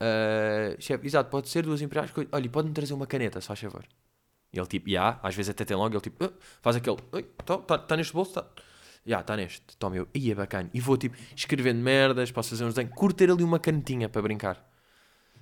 Uh, 0.00 0.80
chefe, 0.80 1.06
exato, 1.06 1.28
pode 1.28 1.48
ser 1.48 1.64
duas 1.64 1.82
imperiais. 1.82 2.12
Olha, 2.30 2.50
pode-me 2.50 2.74
trazer 2.74 2.94
uma 2.94 3.06
caneta, 3.06 3.40
só 3.40 3.52
a 3.52 3.56
favor. 3.56 3.84
E 4.52 4.58
ele 4.58 4.66
tipo, 4.66 4.88
já, 4.88 4.92
yeah, 4.92 5.20
às 5.22 5.34
vezes 5.34 5.50
até 5.50 5.64
tem 5.64 5.76
logo, 5.76 5.94
ele 5.94 6.00
tipo, 6.00 6.24
uh, 6.24 6.32
faz 6.62 6.76
aquele, 6.76 6.96
está 7.40 7.58
tá, 7.58 7.78
tá 7.78 7.96
neste 7.96 8.12
bolso, 8.12 8.30
está. 8.30 8.46
Já, 9.08 9.20
está 9.20 9.36
neste. 9.36 9.76
Toma 9.78 9.96
eu, 9.96 10.06
ia 10.14 10.32
é 10.32 10.34
bacana. 10.34 10.70
E 10.72 10.80
vou 10.80 10.96
tipo, 10.96 11.16
escrevendo 11.34 11.80
merdas, 11.80 12.30
posso 12.30 12.50
fazer 12.50 12.64
uns 12.64 12.74
desenhos. 12.74 12.94
Curto 12.94 13.24
ali 13.24 13.42
uma 13.42 13.58
canetinha 13.58 14.08
para 14.08 14.20
brincar. 14.22 14.64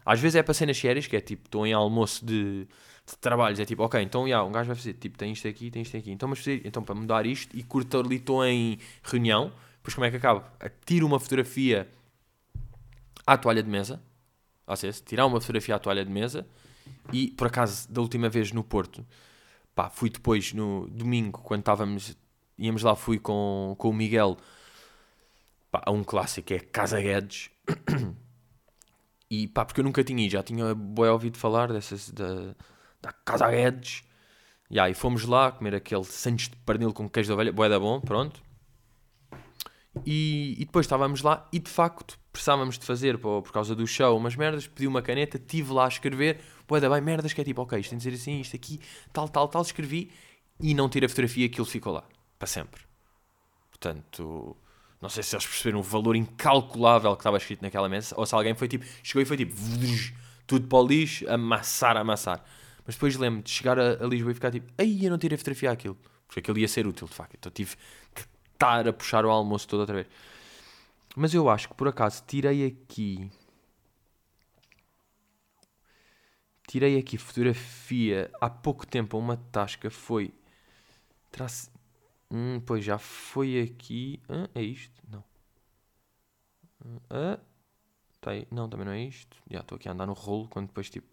Às 0.04 0.20
vezes 0.20 0.36
é 0.36 0.42
para 0.42 0.54
cenas 0.54 0.78
sérias, 0.78 1.06
que 1.06 1.16
é 1.16 1.20
tipo, 1.20 1.46
estou 1.46 1.66
em 1.66 1.72
almoço 1.72 2.24
de 2.24 2.68
de 3.06 3.16
trabalhos. 3.18 3.60
É 3.60 3.64
tipo, 3.64 3.82
ok, 3.82 4.00
então 4.02 4.26
yeah, 4.26 4.46
um 4.46 4.52
gajo 4.52 4.66
vai 4.66 4.76
fazer, 4.76 4.94
tipo, 4.94 5.16
tem 5.16 5.32
isto 5.32 5.46
aqui, 5.46 5.70
tem 5.70 5.82
isto 5.82 5.96
aqui. 5.96 6.10
Então, 6.10 6.28
mas 6.28 6.38
fazer, 6.40 6.62
então 6.64 6.82
para 6.82 6.94
mudar 6.94 7.24
isto 7.24 7.56
e 7.56 7.62
curto 7.62 7.98
ali, 7.98 8.16
estou 8.16 8.44
em 8.44 8.78
reunião, 9.02 9.52
depois 9.76 9.94
como 9.94 10.04
é 10.04 10.10
que 10.10 10.16
acaba? 10.16 10.52
Tiro 10.84 11.06
uma 11.06 11.20
fotografia 11.20 11.88
à 13.26 13.36
toalha 13.38 13.62
de 13.62 13.70
mesa, 13.70 14.02
ou 14.66 14.76
seja, 14.76 15.00
tirar 15.04 15.26
uma 15.26 15.40
fotografia 15.40 15.76
à 15.76 15.78
toalha 15.78 16.04
de 16.04 16.10
mesa 16.10 16.46
e, 17.12 17.28
por 17.28 17.46
acaso, 17.46 17.90
da 17.90 18.00
última 18.00 18.28
vez 18.28 18.50
no 18.52 18.64
Porto, 18.64 19.06
pá, 19.74 19.88
fui 19.88 20.10
depois 20.10 20.52
no 20.52 20.88
domingo, 20.88 21.40
quando 21.42 21.60
estávamos, 21.60 22.16
íamos 22.58 22.82
lá, 22.82 22.94
fui 22.94 23.18
com, 23.18 23.74
com 23.78 23.90
o 23.90 23.92
Miguel, 23.92 24.36
pá, 25.70 25.82
a 25.84 25.90
um 25.90 26.04
clássico, 26.04 26.52
é 26.52 26.58
Casa 26.58 27.00
Guedes. 27.00 27.50
E 29.28 29.48
pá, 29.48 29.64
porque 29.64 29.80
eu 29.80 29.84
nunca 29.84 30.04
tinha 30.04 30.24
ido, 30.24 30.30
já 30.30 30.42
tinha 30.42 30.72
bem 30.72 31.06
ouvido 31.06 31.36
falar 31.36 31.72
dessas, 31.72 32.10
da, 32.10 32.54
da 33.02 33.12
Casa 33.12 33.50
Guedes. 33.50 34.04
E 34.70 34.78
aí 34.78 34.94
fomos 34.94 35.24
lá 35.24 35.52
comer 35.52 35.74
aquele 35.74 36.04
santos 36.04 36.48
de 36.48 36.56
pernil 36.56 36.92
com 36.92 37.08
queijo 37.08 37.28
de 37.28 37.32
ovelha, 37.32 37.52
bué 37.52 37.68
da 37.68 37.78
bom, 37.78 38.00
pronto. 38.00 38.42
E, 40.04 40.56
e, 40.58 40.64
depois 40.64 40.84
estávamos 40.84 41.22
lá 41.22 41.48
e 41.52 41.58
de 41.58 41.70
facto 41.70 42.18
precisávamos 42.30 42.78
de 42.78 42.84
fazer 42.84 43.16
por, 43.16 43.42
por 43.42 43.52
causa 43.52 43.74
do 43.74 43.86
show 43.86 44.16
umas 44.16 44.36
merdas, 44.36 44.66
pedi 44.66 44.86
uma 44.86 45.00
caneta, 45.00 45.38
estive 45.38 45.72
lá 45.72 45.86
a 45.86 45.88
escrever, 45.88 46.40
bué 46.68 46.80
da 46.80 46.90
bem, 46.90 47.00
merdas 47.00 47.32
que 47.32 47.40
é 47.40 47.44
tipo, 47.44 47.62
ok, 47.62 47.78
isto 47.78 47.90
tem 47.90 47.98
de 47.98 48.04
ser 48.04 48.12
assim, 48.12 48.40
isto 48.40 48.54
aqui, 48.54 48.78
tal, 49.12 49.28
tal, 49.28 49.48
tal, 49.48 49.62
escrevi 49.62 50.10
e 50.60 50.74
não 50.74 50.88
tirei 50.88 51.06
a 51.06 51.08
fotografia, 51.08 51.46
aquilo 51.46 51.64
ficou 51.64 51.94
lá, 51.94 52.04
para 52.38 52.46
sempre. 52.46 52.82
Portanto, 53.70 54.56
não 55.00 55.08
sei 55.08 55.22
se 55.22 55.34
eles 55.34 55.46
perceberam 55.46 55.80
o 55.80 55.82
valor 55.82 56.16
incalculável 56.16 57.14
que 57.14 57.20
estava 57.20 57.36
escrito 57.36 57.62
naquela 57.62 57.88
mesa, 57.88 58.14
ou 58.18 58.24
se 58.26 58.34
alguém 58.34 58.54
foi 58.54 58.68
tipo, 58.68 58.84
chegou 59.02 59.22
e 59.22 59.24
foi 59.24 59.36
tipo, 59.36 59.54
tudo 60.46 60.66
para 60.66 60.78
o 60.78 60.86
lixo, 60.86 61.28
amassar, 61.28 61.96
amassar. 61.96 62.44
Mas 62.86 62.94
depois 62.94 63.16
lembro 63.16 63.42
de 63.42 63.50
chegar 63.50 63.78
a, 63.78 64.04
a, 64.04 64.06
Lisboa 64.06 64.30
e 64.30 64.34
ficar 64.34 64.50
tipo, 64.50 64.72
aí 64.78 65.04
eu 65.04 65.10
não 65.10 65.18
tirei 65.18 65.36
fotografia 65.36 65.70
aquilo. 65.70 65.98
Porque 66.26 66.40
aquilo 66.40 66.58
ia 66.58 66.68
ser 66.68 66.86
útil, 66.86 67.06
de 67.06 67.14
facto. 67.14 67.34
Então 67.38 67.50
tive 67.52 67.76
que 68.14 68.24
estar 68.52 68.86
a 68.86 68.92
puxar 68.92 69.24
o 69.24 69.30
almoço 69.30 69.68
todo 69.68 69.80
outra 69.80 69.96
vez. 69.96 70.06
Mas 71.14 71.34
eu 71.34 71.48
acho 71.48 71.68
que 71.68 71.74
por 71.74 71.88
acaso 71.88 72.22
tirei 72.26 72.66
aqui. 72.66 73.30
Tirei 76.68 76.98
aqui 76.98 77.16
fotografia 77.16 78.30
há 78.40 78.50
pouco 78.50 78.86
tempo 78.86 79.16
a 79.16 79.20
uma 79.20 79.36
tasca. 79.36 79.90
Foi. 79.90 80.32
Terá 81.30 81.46
Hum, 82.30 82.60
pois 82.66 82.84
já 82.84 82.98
foi 82.98 83.60
aqui. 83.60 84.20
Ah, 84.28 84.48
é 84.54 84.62
isto? 84.62 85.00
Não. 85.08 85.24
Tá 88.20 88.32
aí. 88.32 88.46
Não, 88.50 88.68
também 88.68 88.84
não 88.84 88.92
é 88.92 89.00
isto. 89.00 89.36
Já 89.50 89.60
estou 89.60 89.76
aqui 89.76 89.88
a 89.88 89.92
andar 89.92 90.06
no 90.06 90.12
rolo 90.12 90.48
quando 90.48 90.68
depois 90.68 90.90
tipo. 90.90 91.06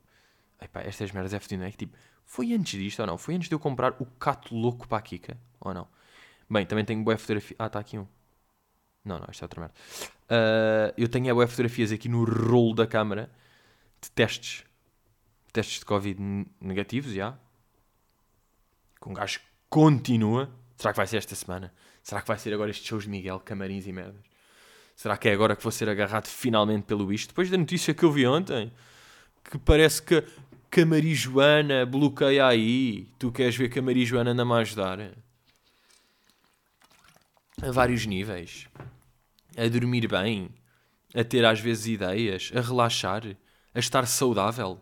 Epá, 0.61 0.81
estas 0.81 1.11
merdas 1.11 1.33
é 1.33 1.39
fedido, 1.39 1.61
não 1.61 1.67
é? 1.67 1.71
Que 1.71 1.77
tipo, 1.77 1.97
foi 2.25 2.53
antes 2.53 2.79
disto 2.79 2.99
ou 3.01 3.07
não? 3.07 3.17
Foi 3.17 3.35
antes 3.35 3.49
de 3.49 3.55
eu 3.55 3.59
comprar 3.59 3.95
o 3.99 4.05
cato 4.05 4.55
louco 4.55 4.87
para 4.87 4.97
a 4.97 5.01
Kika? 5.01 5.37
Ou 5.59 5.73
não? 5.73 5.87
Bem, 6.49 6.65
também 6.65 6.85
tenho 6.85 7.03
boas 7.03 7.21
fotografias. 7.21 7.55
Ah, 7.59 7.67
está 7.67 7.79
aqui 7.79 7.97
um. 7.97 8.07
Não, 9.03 9.19
não, 9.19 9.27
isto 9.29 9.43
é 9.43 9.45
outra 9.45 9.59
merda. 9.59 9.75
Uh, 10.23 10.93
eu 10.97 11.09
tenho 11.09 11.33
boas 11.35 11.49
fotografias 11.49 11.91
aqui 11.91 12.07
no 12.07 12.23
rolo 12.23 12.73
da 12.73 12.87
câmara 12.87 13.29
de 14.01 14.09
testes. 14.11 14.63
Testes 15.51 15.79
de 15.79 15.85
Covid 15.85 16.19
negativos, 16.59 17.11
já. 17.13 17.37
Com 18.99 19.11
um 19.11 19.13
gajo 19.13 19.39
continua. 19.69 20.49
Será 20.83 20.91
que 20.91 20.97
vai 20.97 21.07
ser 21.07 21.15
esta 21.15 21.33
semana? 21.33 21.73
Será 22.03 22.21
que 22.21 22.27
vai 22.27 22.37
ser 22.37 22.53
agora 22.53 22.69
estes 22.69 22.85
shows 22.85 23.05
de 23.05 23.09
Miguel, 23.09 23.39
camarins 23.39 23.87
e 23.87 23.93
merdas? 23.93 24.21
Será 24.97 25.15
que 25.15 25.29
é 25.29 25.31
agora 25.31 25.55
que 25.55 25.63
vou 25.63 25.71
ser 25.71 25.87
agarrado 25.87 26.27
finalmente 26.27 26.83
pelo 26.83 27.13
isto? 27.13 27.29
Depois 27.29 27.49
da 27.49 27.57
notícia 27.57 27.93
que 27.93 28.03
eu 28.03 28.11
vi 28.11 28.27
ontem, 28.27 28.69
que 29.45 29.57
parece 29.57 30.03
que, 30.03 30.21
que 30.69 30.81
a 30.81 30.85
Marijoana 30.85 31.85
bloqueia 31.85 32.45
aí. 32.45 33.07
Tu 33.17 33.31
queres 33.31 33.55
ver 33.55 33.69
que 33.69 33.79
a 33.79 33.81
Marijoana 33.81 34.31
anda-me 34.31 34.51
a 34.51 34.57
ajudar? 34.57 34.99
A 37.61 37.71
vários 37.71 38.05
níveis. 38.05 38.67
A 39.55 39.65
dormir 39.69 40.05
bem. 40.09 40.49
A 41.15 41.23
ter 41.23 41.45
às 41.45 41.61
vezes 41.61 41.87
ideias. 41.87 42.51
A 42.53 42.59
relaxar. 42.59 43.23
A 43.73 43.79
estar 43.79 44.05
saudável. 44.05 44.81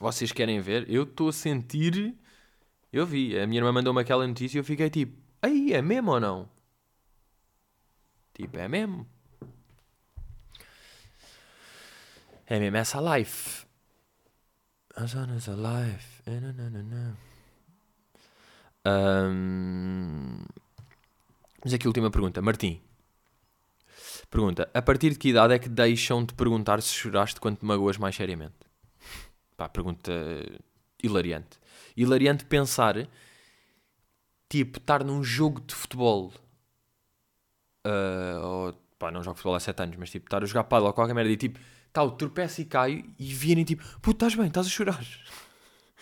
Vocês 0.00 0.32
querem 0.32 0.58
ver? 0.60 0.90
Eu 0.90 1.04
estou 1.04 1.28
a 1.28 1.32
sentir. 1.32 2.12
Eu 2.92 3.06
vi. 3.06 3.38
A 3.38 3.46
minha 3.46 3.60
irmã 3.60 3.72
mandou-me 3.72 4.00
aquela 4.00 4.26
notícia 4.26 4.58
e 4.58 4.60
eu 4.60 4.64
fiquei 4.64 4.90
tipo: 4.90 5.16
Aí, 5.42 5.72
é 5.72 5.80
mesmo 5.80 6.12
ou 6.12 6.20
não? 6.20 6.48
Tipo, 8.34 8.58
é 8.58 8.68
mesmo. 8.68 9.06
É 12.46 12.58
mesmo 12.58 12.76
essa 12.76 13.00
life. 13.00 13.66
As 14.96 15.10
zonas 15.10 15.48
a 15.48 15.54
life. 15.54 16.22
Um, 18.84 20.42
mas 21.62 21.74
aqui 21.74 21.86
a 21.86 21.88
última 21.88 22.10
pergunta. 22.10 22.42
Martim. 22.42 22.80
Pergunta. 24.30 24.70
A 24.74 24.82
partir 24.82 25.10
de 25.10 25.18
que 25.18 25.28
idade 25.28 25.54
é 25.54 25.58
que 25.58 25.68
deixam 25.68 26.24
de 26.24 26.34
perguntar 26.34 26.80
se 26.82 26.92
choraste 26.94 27.40
quando 27.40 27.58
te 27.58 27.64
magoas 27.64 27.98
mais 27.98 28.16
seriamente? 28.16 28.54
Pá, 29.56 29.68
pergunta 29.68 30.12
hilariante. 31.02 31.58
Hilariante 31.96 32.44
pensar, 32.44 33.08
tipo, 34.48 34.78
estar 34.78 35.04
num 35.04 35.22
jogo 35.22 35.60
de 35.60 35.74
futebol. 35.74 36.32
Uh, 37.86 38.40
ou, 38.42 38.72
pá, 38.98 39.10
não 39.10 39.22
jogo 39.22 39.36
futebol 39.36 39.54
há 39.54 39.60
7 39.60 39.82
anos, 39.82 39.96
mas 39.96 40.10
tipo, 40.10 40.26
estar 40.26 40.42
a 40.42 40.46
jogar 40.46 40.64
paddle 40.64 40.88
ou 40.88 40.92
qualquer 40.92 41.14
merda 41.14 41.30
e 41.30 41.36
tipo, 41.36 41.58
tal, 41.92 42.10
tropeço 42.12 42.60
e 42.60 42.64
caio 42.64 43.04
e 43.18 43.32
virem 43.32 43.64
tipo, 43.64 43.82
puto, 44.00 44.12
estás 44.12 44.34
bem, 44.34 44.48
estás 44.48 44.66
a 44.66 44.70
chorar. 44.70 45.04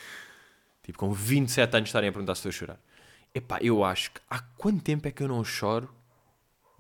tipo, 0.83 0.99
com 0.99 1.13
27 1.13 1.77
anos 1.77 1.89
estarem 1.89 2.09
a 2.09 2.13
perguntar 2.13 2.35
se 2.35 2.41
estou 2.41 2.51
a 2.51 2.53
chorar. 2.53 2.81
Epá, 3.35 3.59
eu 3.61 3.85
acho 3.85 4.11
que 4.11 4.21
há 4.29 4.41
quanto 4.41 4.83
tempo 4.83 5.07
é 5.07 5.13
que 5.13 5.23
eu 5.23 5.29
não 5.29 5.45
choro 5.45 5.95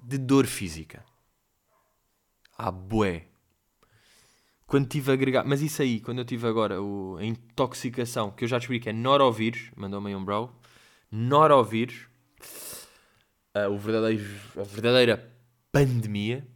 de 0.03 0.18
dor 0.18 0.47
física? 0.47 1.05
Há 2.57 2.71
bué. 2.71 3.27
Quando 4.68 4.87
tive 4.87 5.11
agregado, 5.11 5.48
mas 5.48 5.62
isso 5.62 5.81
aí, 5.81 5.98
quando 5.98 6.18
eu 6.18 6.26
tive 6.26 6.46
agora 6.46 6.81
o, 6.83 7.16
a 7.16 7.24
intoxicação, 7.24 8.31
que 8.31 8.44
eu 8.44 8.48
já 8.48 8.59
descobri 8.59 8.78
que 8.78 8.90
é 8.90 8.92
norovírus, 8.92 9.70
mandou-me 9.74 10.14
um 10.14 10.22
bro, 10.22 10.52
norovírus, 11.11 12.07
uh, 13.57 13.70
o 13.70 13.78
verdadeiro, 13.78 14.24
a 14.59 14.62
verdadeira 14.62 15.33
pandemia, 15.72 16.46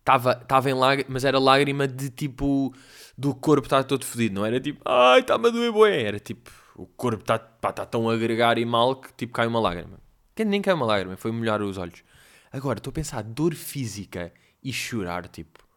estava 0.00 0.68
em 0.68 0.74
lágrima, 0.74 1.10
mas 1.12 1.24
era 1.24 1.38
lágrima 1.38 1.86
de 1.86 2.10
tipo 2.10 2.74
do 3.16 3.36
corpo 3.36 3.66
estar 3.66 3.84
todo 3.84 4.04
fodido, 4.04 4.34
não 4.34 4.44
era 4.44 4.58
tipo, 4.58 4.82
ai, 4.84 5.20
está-me 5.20 5.46
a 5.46 5.50
doer 5.50 5.70
bué, 5.70 6.02
era 6.02 6.18
tipo, 6.18 6.50
o 6.74 6.86
corpo 6.86 7.20
está 7.20 7.38
tá 7.38 7.86
tão 7.86 8.10
a 8.10 8.14
agregar 8.14 8.58
e 8.58 8.64
mal 8.64 8.96
que 8.96 9.12
tipo 9.12 9.32
cai 9.32 9.46
uma 9.46 9.60
lágrima. 9.60 10.00
Que 10.34 10.44
nem 10.44 10.60
cai 10.60 10.74
uma 10.74 10.86
lágrima, 10.86 11.16
foi 11.16 11.30
molhar 11.30 11.62
os 11.62 11.78
olhos. 11.78 12.02
Agora, 12.50 12.78
estou 12.78 12.90
a 12.90 12.94
pensar, 12.94 13.22
dor 13.22 13.54
física 13.54 14.32
e 14.60 14.72
chorar, 14.72 15.28
tipo, 15.28 15.69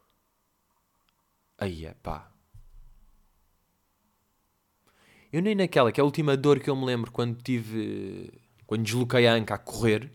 aí 1.58 1.86
é 1.86 1.94
pá. 1.94 2.30
Eu 5.32 5.42
nem 5.42 5.54
naquela, 5.54 5.90
que 5.90 6.00
é 6.00 6.02
a 6.02 6.04
última 6.04 6.36
dor 6.36 6.60
que 6.60 6.70
eu 6.70 6.76
me 6.76 6.84
lembro 6.84 7.10
quando 7.10 7.40
tive, 7.42 8.32
quando 8.66 8.84
desloquei 8.84 9.26
a 9.26 9.34
anca 9.34 9.54
a 9.54 9.58
correr, 9.58 10.12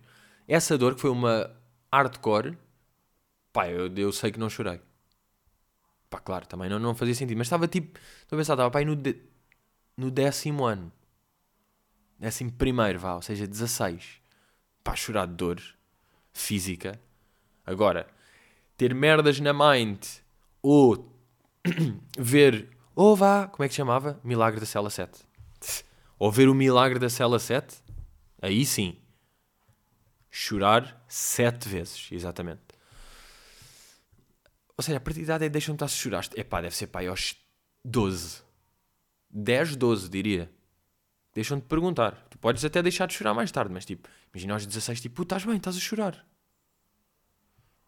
essa 0.47 0.77
dor 0.77 0.95
que 0.95 1.01
foi 1.01 1.09
uma 1.09 1.51
hardcore, 1.91 2.57
Pá, 3.51 3.67
eu, 3.67 3.93
eu 3.95 4.11
sei 4.11 4.31
que 4.31 4.39
não 4.39 4.49
chorei. 4.49 4.79
Pá, 6.09 6.19
claro, 6.19 6.47
também 6.47 6.69
não, 6.69 6.79
não 6.79 6.95
fazia 6.95 7.15
sentido. 7.15 7.37
Mas 7.37 7.47
estava 7.47 7.67
tipo, 7.67 7.99
estou 8.21 8.37
a 8.37 8.39
pensar, 8.39 8.53
estava 8.53 8.71
pá, 8.71 8.81
no, 8.83 8.95
de, 8.95 9.15
no 9.97 10.11
décimo 10.11 10.65
ano. 10.65 10.91
Décimo 12.17 12.51
primeiro, 12.51 12.99
vá, 12.99 13.15
ou 13.15 13.21
seja, 13.21 13.47
16. 13.47 14.21
Pá, 14.83 14.95
chorar 14.95 15.25
de 15.27 15.33
dor 15.33 15.61
física. 16.33 16.99
Agora, 17.65 18.07
ter 18.77 18.93
merdas 18.93 19.39
na 19.39 19.53
mind 19.53 20.05
ou 20.61 21.11
ver, 22.17 22.69
ou 22.95 23.15
vá, 23.15 23.47
como 23.47 23.63
é 23.63 23.69
que 23.69 23.75
chamava? 23.75 24.19
Milagre 24.23 24.59
da 24.59 24.65
Cela 24.65 24.89
7. 24.89 25.19
Ou 26.17 26.31
ver 26.31 26.49
o 26.49 26.53
Milagre 26.53 26.99
da 26.99 27.09
Cela 27.09 27.39
7, 27.39 27.77
aí 28.41 28.65
sim. 28.65 28.97
Chorar 30.29 31.03
sete 31.07 31.67
vezes, 31.67 32.07
exatamente. 32.11 32.61
Ou 34.77 34.83
seja, 34.83 34.97
a 34.97 35.01
partir 35.01 35.19
da 35.19 35.35
idade 35.35 35.49
deixam-te 35.49 35.83
a 35.83 35.87
chorar. 35.87 36.25
Epá, 36.35 36.61
deve 36.61 36.75
ser 36.75 36.87
pá, 36.87 37.05
aos 37.05 37.35
12. 37.83 38.41
10, 39.29 39.75
12, 39.75 40.09
diria. 40.09 40.51
Deixam-te 41.33 41.65
perguntar. 41.65 42.27
Tu 42.29 42.37
podes 42.37 42.63
até 42.63 42.81
deixar 42.81 43.05
de 43.07 43.13
chorar 43.13 43.33
mais 43.33 43.51
tarde, 43.51 43.73
mas 43.73 43.85
tipo, 43.85 44.07
imagina 44.33 44.53
aos 44.53 44.65
16, 44.65 45.01
tipo, 45.01 45.21
estás 45.23 45.43
bem, 45.43 45.57
estás 45.57 45.75
a 45.75 45.79
chorar. 45.79 46.25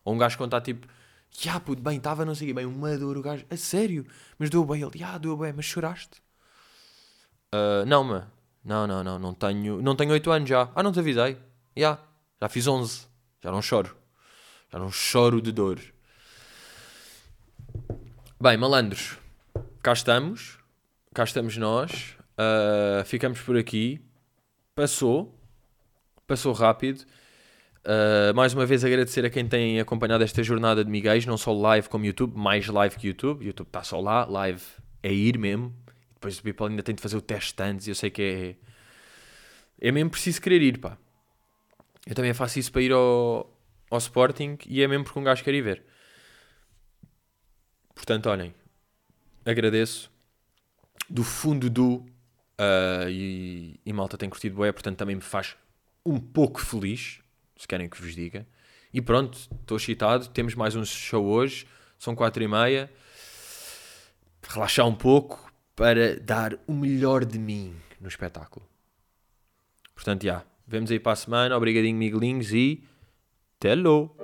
Ou 0.03 0.13
um 0.13 0.17
gajo 0.17 0.37
contar 0.37 0.61
tipo, 0.61 0.87
já 1.31 1.59
puto, 1.59 1.81
bem, 1.81 1.97
estava 1.97 2.25
não 2.25 2.35
sei 2.35 2.53
bem, 2.53 2.65
uma 2.65 2.97
dor, 2.97 3.17
o 3.17 3.21
gajo, 3.21 3.45
a 3.49 3.57
sério, 3.57 4.05
mas 4.37 4.49
deu 4.49 4.63
bem, 4.65 4.81
ele, 4.81 4.97
já, 4.97 5.17
deu 5.17 5.37
bem, 5.37 5.53
mas 5.53 5.65
choraste? 5.65 6.21
Uh, 7.53 7.85
não, 7.85 8.03
mano, 8.03 8.31
não, 8.63 8.87
não, 8.87 9.03
não, 9.03 9.19
não 9.19 9.33
tenho, 9.33 9.81
não 9.81 9.95
tenho 9.95 10.11
8 10.11 10.31
anos 10.31 10.49
já. 10.49 10.69
Ah, 10.75 10.83
não 10.83 10.91
te 10.91 10.99
avisei? 10.99 11.37
Já, 11.75 11.99
já 12.39 12.49
fiz 12.49 12.67
11, 12.67 13.07
já 13.43 13.51
não 13.51 13.61
choro. 13.61 13.95
Já 14.71 14.79
não 14.79 14.91
choro 14.91 15.41
de 15.41 15.51
dor. 15.51 15.79
Bem, 18.39 18.57
malandros, 18.57 19.17
cá 19.81 19.93
estamos. 19.93 20.59
Cá 21.13 21.25
estamos 21.25 21.57
nós. 21.57 22.15
Uh, 22.37 23.03
ficamos 23.03 23.41
por 23.41 23.57
aqui. 23.57 24.01
Passou. 24.73 25.37
Passou 26.25 26.53
rápido. 26.53 27.03
Uh, 27.83 28.33
mais 28.35 28.53
uma 28.53 28.65
vez 28.65 28.85
agradecer 28.85 29.25
a 29.25 29.29
quem 29.29 29.47
tem 29.47 29.79
acompanhado 29.79 30.23
esta 30.23 30.43
jornada 30.43 30.85
de 30.85 30.91
Miguel, 30.91 31.19
não 31.25 31.37
só 31.37 31.51
live 31.51 31.89
como 31.89 32.05
YouTube, 32.05 32.37
mais 32.37 32.67
live 32.67 32.95
que 32.95 33.07
YouTube. 33.07 33.45
YouTube 33.45 33.67
está 33.67 33.83
só 33.83 33.99
lá, 33.99 34.25
live 34.25 34.61
é 35.01 35.11
ir 35.11 35.37
mesmo. 35.37 35.75
Depois 36.13 36.37
o 36.37 36.43
people 36.43 36.67
ainda 36.67 36.83
tem 36.83 36.93
de 36.93 37.01
fazer 37.01 37.17
o 37.17 37.21
teste 37.21 37.61
antes 37.63 37.87
eu 37.87 37.95
sei 37.95 38.09
que 38.11 38.21
é. 38.21 39.87
É 39.87 39.91
mesmo 39.91 40.11
preciso 40.11 40.39
querer 40.39 40.61
ir, 40.61 40.77
pá. 40.77 40.97
Eu 42.05 42.13
também 42.13 42.33
faço 42.33 42.59
isso 42.59 42.71
para 42.71 42.81
ir 42.81 42.91
ao, 42.91 43.51
ao 43.89 43.97
Sporting 43.97 44.57
e 44.67 44.83
é 44.83 44.87
mesmo 44.87 45.03
porque 45.03 45.19
um 45.19 45.23
gajo 45.23 45.43
quer 45.43 45.53
ir 45.53 45.61
ver. 45.61 45.83
Portanto, 47.95 48.29
olhem, 48.29 48.53
agradeço 49.45 50.11
do 51.09 51.23
fundo 51.23 51.69
do. 51.69 52.05
Uh, 52.59 53.09
e, 53.09 53.79
e, 53.83 53.91
malta 53.91 54.17
tem 54.17 54.29
curtido 54.29 54.55
bué, 54.55 54.71
portanto 54.71 54.97
também 54.97 55.15
me 55.15 55.21
faz 55.21 55.55
um 56.05 56.19
pouco 56.19 56.61
feliz, 56.61 57.19
se 57.61 57.67
querem 57.67 57.87
que 57.87 58.01
vos 58.01 58.15
diga. 58.15 58.47
E 58.91 58.99
pronto, 58.99 59.37
estou 59.37 59.77
excitado. 59.77 60.27
Temos 60.29 60.55
mais 60.55 60.75
um 60.75 60.83
show 60.83 61.23
hoje, 61.23 61.67
são 61.99 62.15
quatro 62.15 62.41
e 62.41 62.47
meia. 62.47 62.91
Relaxar 64.49 64.87
um 64.87 64.95
pouco 64.95 65.53
para 65.75 66.19
dar 66.19 66.57
o 66.65 66.73
melhor 66.73 67.23
de 67.23 67.37
mim 67.37 67.75
no 67.99 68.07
espetáculo. 68.07 68.67
Portanto, 69.93 70.23
já, 70.23 70.43
vemos 70.67 70.89
aí 70.89 70.99
para 70.99 71.11
a 71.11 71.15
semana. 71.15 71.55
Obrigadinho, 71.55 71.95
Miguelinhos, 71.95 72.51
e. 72.51 72.83
Hello! 73.63 74.17